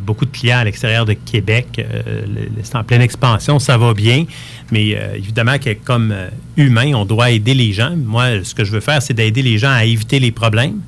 [0.00, 1.66] beaucoup de clients à l'extérieur de Québec.
[1.78, 2.22] Euh,
[2.62, 4.26] c'est en pleine expansion, ça va bien.
[4.70, 7.94] Mais euh, évidemment que comme euh, humain, on doit aider les gens.
[7.96, 10.80] Moi, ce que je veux faire, c'est d'aider les gens à éviter les problèmes.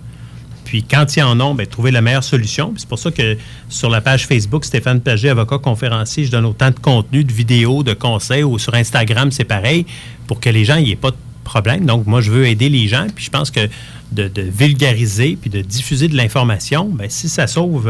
[0.65, 2.75] Puis quand ils en ont, ben, trouver la meilleure solution.
[2.77, 3.37] C'est pour ça que
[3.69, 7.85] sur la page Facebook, Stéphane Paget, avocat conférencier, je donne autant de contenu, de vidéos,
[7.85, 9.87] de conseils, ou sur Instagram, c'est pareil,
[10.27, 11.87] pour que les gens n'aient pas de problème.
[11.87, 13.07] Donc, moi, je veux aider les gens.
[13.15, 13.69] Puis je pense que
[14.11, 17.89] de, vulgariser puis de diffuser de l'information, ben, si ça sauve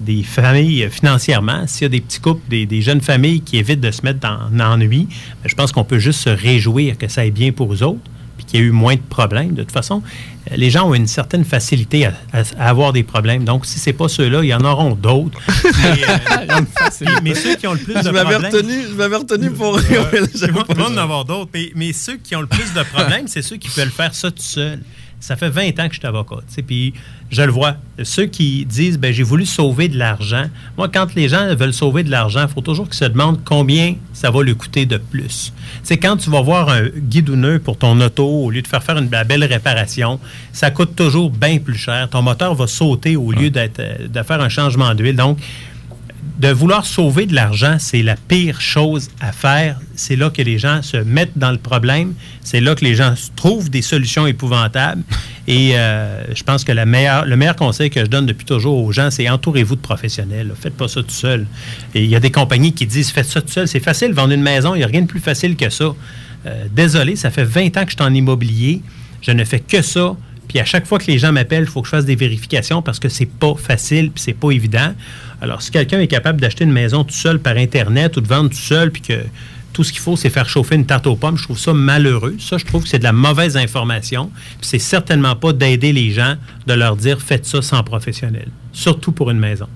[0.00, 3.56] des familles euh, financièrement, s'il y a des petits couples, des, des jeunes familles qui
[3.58, 5.06] évitent de se mettre dans l'ennui,
[5.42, 8.00] ben, je pense qu'on peut juste se réjouir que ça aille bien pour eux autres
[8.36, 9.52] puis qu'il y a eu moins de problèmes.
[9.52, 10.02] De toute façon,
[10.50, 13.44] euh, les gens ont une certaine facilité à, à- à avoir des problèmes.
[13.44, 15.38] Donc, si ce n'est pas ceux-là, il y en auront d'autres.
[15.82, 18.52] mais, euh, mais ceux qui ont le plus de Je m'avais problèmes...
[18.52, 21.50] retenu, je m'avais retenu pour va en avoir d'autres.
[21.52, 24.30] Mais, mais ceux qui ont le plus de problèmes, c'est ceux qui veulent faire ça
[24.30, 24.80] tout seul.
[25.20, 26.36] Ça fait 20 ans que je suis avocat.
[26.66, 26.94] Puis
[27.30, 27.76] je le vois.
[28.02, 30.44] Ceux qui disent ben, j'ai voulu sauver de l'argent.
[30.76, 33.94] Moi, quand les gens veulent sauver de l'argent, il faut toujours qu'ils se demandent combien
[34.12, 35.52] ça va lui coûter de plus.
[35.82, 38.96] C'est quand tu vas voir un guidouneux pour ton auto, au lieu de faire faire
[38.98, 40.18] une belle réparation,
[40.52, 42.08] ça coûte toujours bien plus cher.
[42.10, 45.16] Ton moteur va sauter au lieu d'être, euh, de faire un changement d'huile.
[45.16, 45.38] Donc,
[46.40, 49.78] de vouloir sauver de l'argent, c'est la pire chose à faire.
[49.94, 52.14] C'est là que les gens se mettent dans le problème.
[52.40, 55.02] C'est là que les gens trouvent des solutions épouvantables.
[55.46, 59.10] Et euh, je pense que le meilleur conseil que je donne depuis toujours aux gens,
[59.10, 60.50] c'est entourez-vous de professionnels.
[60.58, 61.46] Faites pas ça tout seul.
[61.94, 63.68] Et il y a des compagnies qui disent faites ça tout seul.
[63.68, 64.74] C'est facile, vendre une maison.
[64.74, 65.92] Il n'y a rien de plus facile que ça.
[66.46, 68.80] Euh, désolé, ça fait 20 ans que je suis en immobilier.
[69.20, 70.16] Je ne fais que ça.
[70.48, 72.82] Puis à chaque fois que les gens m'appellent, il faut que je fasse des vérifications
[72.82, 74.94] parce que c'est pas facile puis c'est pas évident.
[75.40, 78.50] Alors, si quelqu'un est capable d'acheter une maison tout seul par Internet ou de vendre
[78.50, 79.24] tout seul puis que
[79.72, 82.36] tout ce qu'il faut, c'est faire chauffer une tarte aux pommes, je trouve ça malheureux.
[82.38, 84.30] Ça, je trouve que c'est de la mauvaise information.
[84.60, 86.34] Puis c'est certainement pas d'aider les gens
[86.66, 88.48] de leur dire faites ça sans professionnel.
[88.72, 89.66] Surtout pour une maison.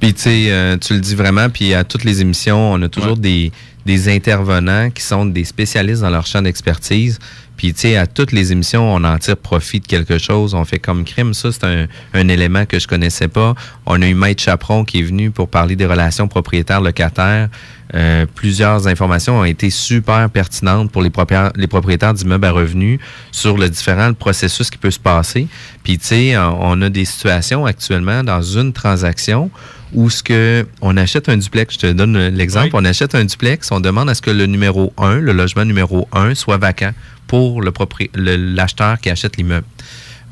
[0.00, 2.88] Puis tu sais, euh, tu le dis vraiment, puis à toutes les émissions, on a
[2.88, 3.50] toujours des,
[3.86, 7.18] des intervenants qui sont des spécialistes dans leur champ d'expertise.
[7.56, 10.54] Puis tu sais, à toutes les émissions, on en tire profit de quelque chose.
[10.54, 11.32] On fait comme crime.
[11.34, 13.54] Ça, c'est un, un élément que je connaissais pas.
[13.86, 17.48] On a eu Maître Chaperon qui est venu pour parler des relations propriétaires-locataires.
[17.94, 22.98] Euh, plusieurs informations ont été super pertinentes pour les, propriétaires- les propriétaires d'immeubles à revenus
[23.30, 25.46] sur le différent processus qui peut se passer.
[25.84, 29.50] Puis, tu sais, on on a des situations actuellement dans une transaction
[29.94, 33.70] où ce que on achète un duplex, je te donne l'exemple, on achète un duplex,
[33.70, 36.90] on demande à ce que le numéro 1, le logement numéro 1, soit vacant
[37.26, 39.66] pour l'acheteur qui achète l'immeuble.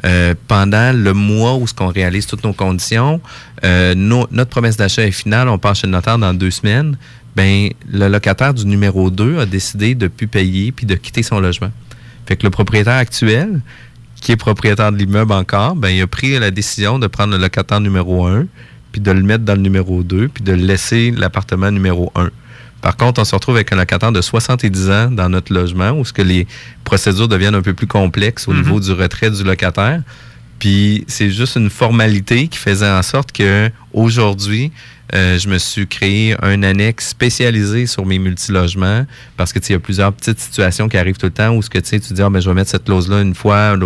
[0.04, 3.20] Euh, pendant le mois où ce qu'on réalise toutes nos conditions,
[3.64, 6.96] euh, notre promesse d'achat est finale, on passe chez le notaire dans deux semaines,
[7.36, 11.40] ben le locataire du numéro 2 a décidé de plus payer puis de quitter son
[11.40, 11.70] logement.
[12.26, 13.60] Fait que le propriétaire actuel,
[14.20, 17.38] qui est propriétaire de l'immeuble encore, ben il a pris la décision de prendre le
[17.38, 18.46] locataire numéro 1
[18.92, 22.30] puis de le mettre dans le numéro 2 puis de laisser l'appartement numéro 1.
[22.84, 26.04] Par contre, on se retrouve avec un locataire de 70 ans dans notre logement où
[26.04, 26.46] ce que les
[26.84, 28.58] procédures deviennent un peu plus complexes au Mhm.
[28.62, 30.02] niveau du retrait du locataire.
[30.58, 34.70] Puis c'est juste une formalité qui faisait en sorte que aujourd'hui,
[35.14, 39.04] euh, je me suis créé un annexe spécialisé sur mes multilogements
[39.36, 41.68] parce que il y a plusieurs petites situations qui arrivent tout le temps où ce
[41.68, 43.76] que tu tu dis ah, ben, je vais mettre cette clause là une fois,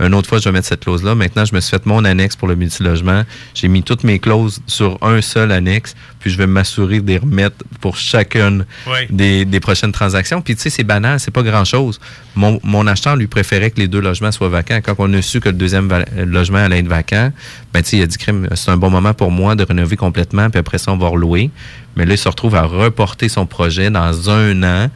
[0.00, 1.14] une autre fois je vais mettre cette clause là.
[1.14, 3.22] Maintenant, je me suis fait mon annexe pour le multilogement.
[3.54, 7.18] J'ai mis toutes mes clauses sur un seul annexe, puis je vais m'assurer de les
[7.18, 9.06] remettre pour chacune Oui.
[9.10, 10.42] des, des prochaines transactions.
[10.42, 12.00] Puis tu sais, c'est banal, c'est pas grand-chose.
[12.34, 14.80] Mon, mon acheteur lui préférait que les deux logements soient vacants.
[14.82, 17.32] Quand on a su que le deuxième logement allait être vacant,
[17.72, 19.96] ben tu sais, il a dit crime, c'est un bon moment pour moi de rénover
[19.96, 21.50] complètement, puis après ça, on va relouer.
[21.96, 24.90] Mais là, il se retrouve à reporter son projet dans un an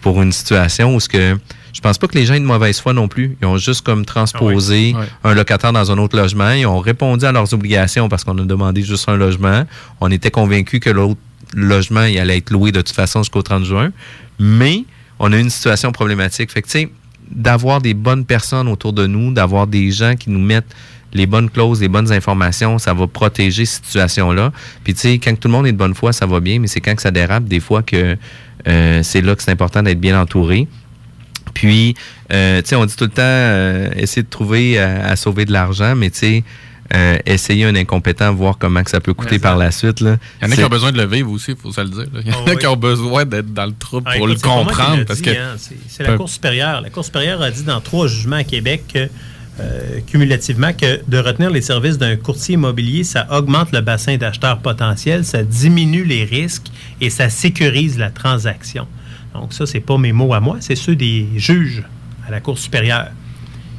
[0.00, 1.36] pour une situation où ce que
[1.72, 3.36] je pense pas que les gens aient de mauvaise foi non plus.
[3.42, 5.06] Ils ont juste comme transposé Ah oui.
[5.24, 6.52] un locataire dans un autre logement.
[6.52, 9.64] Ils ont répondu à leurs obligations parce qu'on a demandé juste un logement.
[10.00, 11.20] On était convaincus que l'autre
[11.56, 13.90] logement il allait être loué de toute façon jusqu'au 30 juin.
[14.38, 14.84] Mais
[15.18, 16.52] on a eu une situation problématique.
[16.52, 16.90] Fait que, tu sais,
[17.30, 20.72] d'avoir des bonnes personnes autour de nous, d'avoir des gens qui nous mettent
[21.14, 24.52] les bonnes clauses, les bonnes informations, ça va protéger cette situation-là.
[24.82, 26.66] Puis, tu sais, quand tout le monde est de bonne foi, ça va bien, mais
[26.66, 28.16] c'est quand que ça dérape, des fois, que
[28.66, 30.66] euh, c'est là que c'est important d'être bien entouré.
[31.52, 31.94] Puis,
[32.32, 35.44] euh, tu sais, on dit tout le temps, euh, essayer de trouver à, à sauver
[35.44, 36.44] de l'argent, mais tu sais,
[36.94, 40.00] euh, essayer un incompétent, voir comment que ça peut coûter par la suite.
[40.00, 40.16] Là.
[40.42, 41.88] Il y en a qui ont besoin de le vivre aussi, il faut se le
[41.88, 42.06] dire.
[42.12, 42.20] là.
[42.24, 42.58] Il y en Ah a oui.
[42.58, 44.96] qui ont besoin d'être dans le trouble Ah, pour écoute, le comprendre.
[44.98, 45.56] l'ai parce dit, que hein,
[45.88, 46.80] C'est la Cour supérieure.
[46.82, 49.08] La Cour supérieure a dit dans trois jugements à Québec que,
[49.60, 54.58] euh, cumulativement que de retenir les services d'un courtier immobilier, ça augmente le bassin d'acheteurs
[54.58, 58.88] potentiels, ça diminue les risques et ça sécurise la transaction.
[59.32, 61.84] Donc ça, c'est pas mes mots à moi, c'est ceux des juges
[62.26, 63.10] à la Cour supérieure.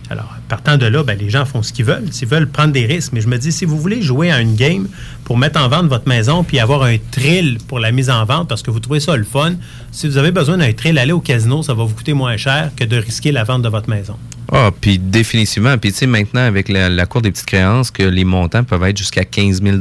[0.10, 2.12] Alors, partant de là, ben, les gens font ce qu'ils veulent.
[2.12, 3.12] S'ils veulent prendre des risques.
[3.14, 4.88] Mais je me dis, si vous voulez jouer à une game
[5.24, 8.47] pour mettre en vente votre maison puis avoir un thrill pour la mise en vente
[8.47, 9.53] parce que vous trouvez ça le fun,
[9.91, 12.72] si vous avez besoin d'un thrill, aller au casino, ça va vous coûter moins cher
[12.76, 14.16] que de risquer la vente de votre maison.
[14.51, 15.78] Ah, puis définitivement.
[15.78, 18.97] Puis tu sais, maintenant, avec la, Cour des petites créances, que les montants peuvent être
[18.97, 19.78] jusqu'à 15 000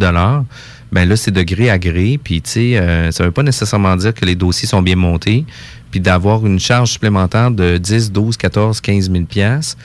[0.92, 2.20] ben là, c'est de gré à gré.
[2.22, 5.44] Puis tu sais, euh, ça veut pas nécessairement dire que les dossiers sont bien montés.
[5.90, 9.76] Puis d'avoir une charge supplémentaire de 10, 12, 14, 15 000 piastres,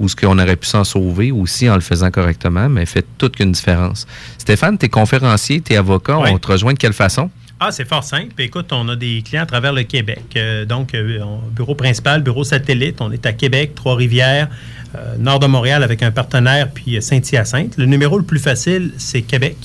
[0.00, 3.36] ou ce qu'on aurait pu s'en sauver aussi en le faisant correctement, mais fait toute
[3.36, 4.06] qu'une différence.
[4.38, 6.30] Stéphane, t'es conférencier, t'es avocat, Ouais.
[6.32, 7.30] on te rejoint de quelle façon?
[7.60, 8.40] Ah, c'est fort simple.
[8.40, 10.22] Écoute, on a des clients à travers le Québec.
[10.36, 11.18] Euh, donc, euh,
[11.50, 13.00] bureau principal, bureau satellite.
[13.00, 14.48] On est à Québec, Trois-Rivières,
[14.94, 17.76] euh, nord de Montréal avec un partenaire, puis Saint-Hyacinthe.
[17.76, 19.56] Le numéro le plus facile, c'est Québec.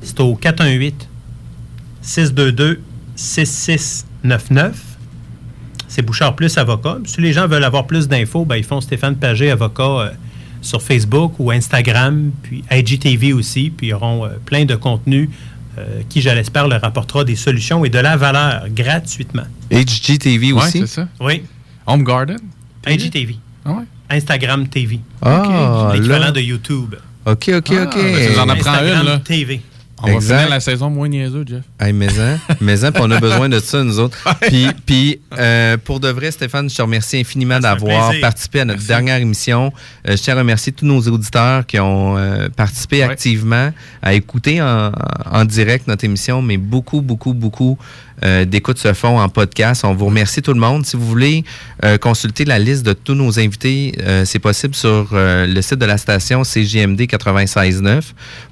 [0.00, 1.08] C'est au 418
[2.00, 2.80] 622
[3.16, 4.89] 6699.
[5.92, 6.98] C'est Bouchard Plus Avocat.
[7.04, 10.10] Si les gens veulent avoir plus d'infos, ben, ils font Stéphane Pagé, avocat, euh,
[10.62, 13.70] sur Facebook ou Instagram, puis IGTV aussi.
[13.76, 15.28] Puis ils auront euh, plein de contenus
[15.78, 19.42] euh, qui, je l'espère, leur apportera des solutions et de la valeur gratuitement.
[19.72, 20.78] HGTV aussi?
[20.80, 21.08] c'est ça.
[21.18, 21.42] Oui.
[21.86, 22.38] Home Garden?
[22.86, 23.36] IGTV.
[23.64, 23.84] Ah ouais?
[24.10, 25.00] Instagram TV.
[25.22, 26.32] Ah, L'équivalent là.
[26.32, 26.94] de YouTube.
[27.26, 27.94] OK, OK, Ah, OK.
[27.96, 29.18] ben, tu nous en apprends Instagram une, là.
[29.18, 29.60] TV.
[30.02, 30.36] On va Exact.
[30.36, 31.62] finir la saison moins niaiseux, Jeff.
[31.78, 34.18] Hey, mais hein, mais hein, puis on a besoin de ça, nous autres.
[34.40, 38.84] Puis, puis euh, pour de vrai, Stéphane, je te remercie infiniment d'avoir participé à notre
[38.86, 39.72] dernière émission.
[40.08, 43.72] Euh, je tiens à remercier tous nos auditeurs qui ont euh, participé activement
[44.02, 44.92] à écouter en,
[45.30, 47.78] en direct notre émission, mais beaucoup, beaucoup, beaucoup
[48.24, 49.84] euh, d'écoutes se font en podcast.
[49.84, 50.84] On vous remercie tout le monde.
[50.86, 51.44] Si vous voulez
[51.84, 55.78] euh, consulter la liste de tous nos invités, euh, c'est possible sur euh, le site
[55.78, 58.02] de la station CJMD 96.9.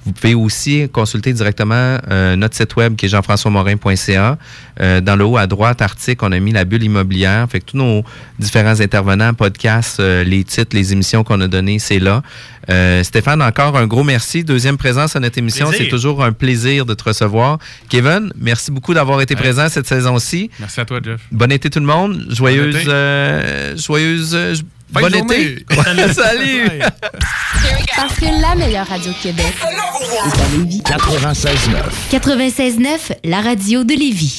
[0.05, 4.37] Vous pouvez aussi consulter directement euh, notre site web qui est jean-françois-morin.ca.
[4.81, 7.47] Euh, dans le haut à droite, article, on a mis la bulle immobilière.
[7.49, 8.03] Fait que tous nos
[8.39, 12.23] différents intervenants, podcasts, les titres, les émissions qu'on a données, c'est là.
[12.69, 14.43] Euh, Stéphane, encore un gros merci.
[14.43, 15.69] Deuxième présence à notre émission.
[15.75, 17.57] C'est toujours un plaisir de te recevoir.
[17.89, 19.41] Kevin, merci beaucoup d'avoir été Ouais.
[19.41, 20.49] présent cette saison-ci.
[20.59, 21.21] Merci à toi, Jeff.
[21.31, 22.25] Bon été tout le monde.
[22.29, 22.89] Joyeuse, Bon été.
[22.89, 24.55] euh, joyeuse, euh,
[24.93, 25.65] Fin bon été.
[25.71, 26.13] journée.
[26.13, 26.69] Salut.
[27.95, 30.81] Parce que la meilleure radio de Québec est à Lévis.
[30.85, 32.11] 96.9.
[32.11, 32.87] 96.9,
[33.23, 34.37] la radio de Lévis.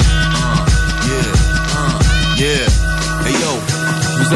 [2.38, 2.46] Yeah.
[3.26, 3.60] Hey yo,
[4.16, 4.34] vous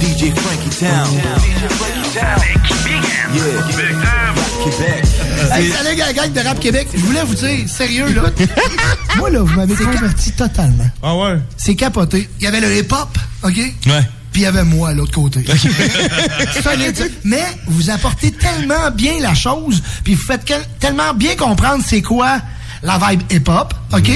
[0.00, 1.95] DJ Frankie Town.
[2.16, 2.56] Yeah.
[4.64, 5.04] Québec.
[5.52, 6.88] Hey, salut, gang, gang de Rap Québec.
[6.94, 8.22] Je voulais vous dire, sérieux, là.
[9.16, 10.88] Moi, là, vous m'avez converti totalement.
[11.02, 11.38] Ah ouais?
[11.58, 12.28] C'est capoté.
[12.40, 13.56] Il y avait le hip-hop, OK?
[13.56, 14.00] Ouais.
[14.32, 15.40] Puis il y avait moi, à l'autre côté.
[17.24, 20.44] Mais vous apportez tellement bien la chose, puis vous faites
[20.78, 22.40] tellement bien comprendre c'est quoi
[22.82, 24.10] la vibe hip-hop, OK?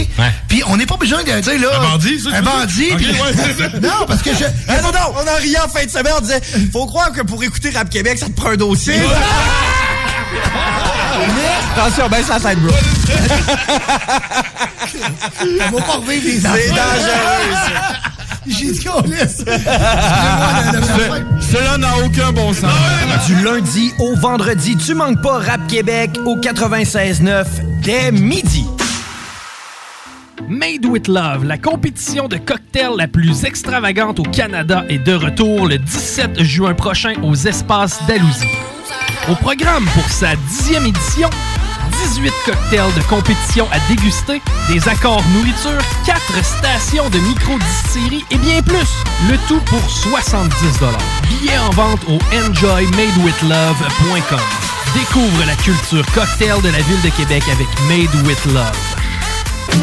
[0.48, 1.68] Puis on n'est pas besoin de dire, là...
[1.78, 3.80] Un bandit, ça, Un bandit, ouais.
[3.82, 4.44] Non, parce que je...
[4.68, 6.40] Eh, non, non, on en riait en fin de semaine, on disait,
[6.72, 8.94] faut croire que pour écouter Rap Québec, ça te prend un dossier.
[11.76, 12.74] Attention, baisse la tête, bro.
[15.42, 17.70] On va pas revivre les C'est dangereux.
[18.46, 19.44] J'ai dit qu'on laisse.
[21.52, 22.70] Cela n'a aucun bon sens.
[23.26, 28.66] Du lundi au vendredi, tu manques pas Rap Québec au 96.9 dès midi.
[30.48, 35.66] Made with Love, la compétition de cocktails la plus extravagante au Canada, est de retour
[35.66, 38.48] le 17 juin prochain aux espaces d'Alousie.
[39.30, 41.28] Au programme pour sa dixième édition,
[42.14, 48.62] 18 cocktails de compétition à déguster, des accords nourriture, 4 stations de micro-distillerie et bien
[48.62, 48.88] plus.
[49.30, 50.54] Le tout pour 70
[51.28, 52.18] Billets en vente au
[52.48, 54.79] enjoymadewithlove.com.
[54.95, 58.72] Découvre la culture cocktail de la ville de Québec avec Made with Love.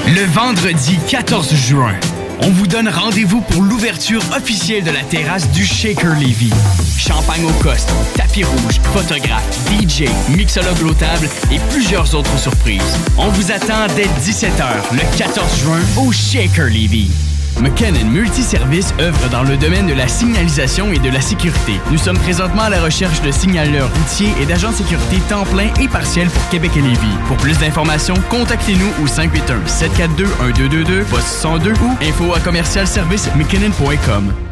[0.05, 1.93] Le vendredi 14 juin,
[2.41, 6.51] on vous donne rendez-vous pour l'ouverture officielle de la terrasse du Shaker Levy.
[6.97, 12.97] Champagne au coste, tapis rouge, photographe, DJ, mixologue au table et plusieurs autres surprises.
[13.17, 17.09] On vous attend dès 17h le 14 juin au Shaker Levy.
[17.61, 21.73] McKinnon Multiservice œuvre dans le domaine de la signalisation et de la sécurité.
[21.91, 25.73] Nous sommes présentement à la recherche de signaleurs routiers et d'agents de sécurité temps plein
[25.79, 27.17] et partiel pour Québec et Lévis.
[27.27, 33.29] Pour plus d'informations, contactez-nous au 581-742-1222, poste 102 ou info à commercial service.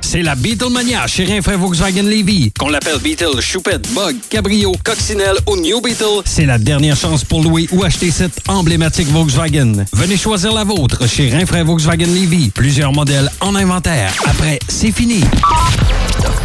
[0.06, 2.52] C'est la Beatlemania chez Rinfraie Volkswagen Levy.
[2.60, 7.42] Qu'on l'appelle Beetle, Choupette, Bug, Cabrio, Coccinelle ou New Beetle, c'est la dernière chance pour
[7.42, 9.84] louer ou acheter cette emblématique Volkswagen.
[9.94, 12.52] Venez choisir la vôtre chez Rinfraie Volkswagen Levy.
[12.52, 14.14] Plusieurs modèles en inventaire.
[14.26, 15.22] Après, c'est fini.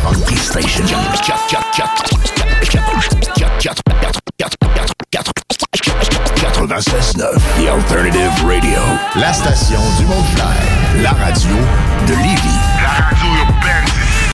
[0.03, 0.87] Funky Station.
[6.61, 8.81] 96.9, The Alternative Radio.
[9.17, 11.03] La station du Mont-Clair.
[11.03, 11.57] La radio
[12.07, 12.59] de Lévis.
[12.83, 13.30] La radio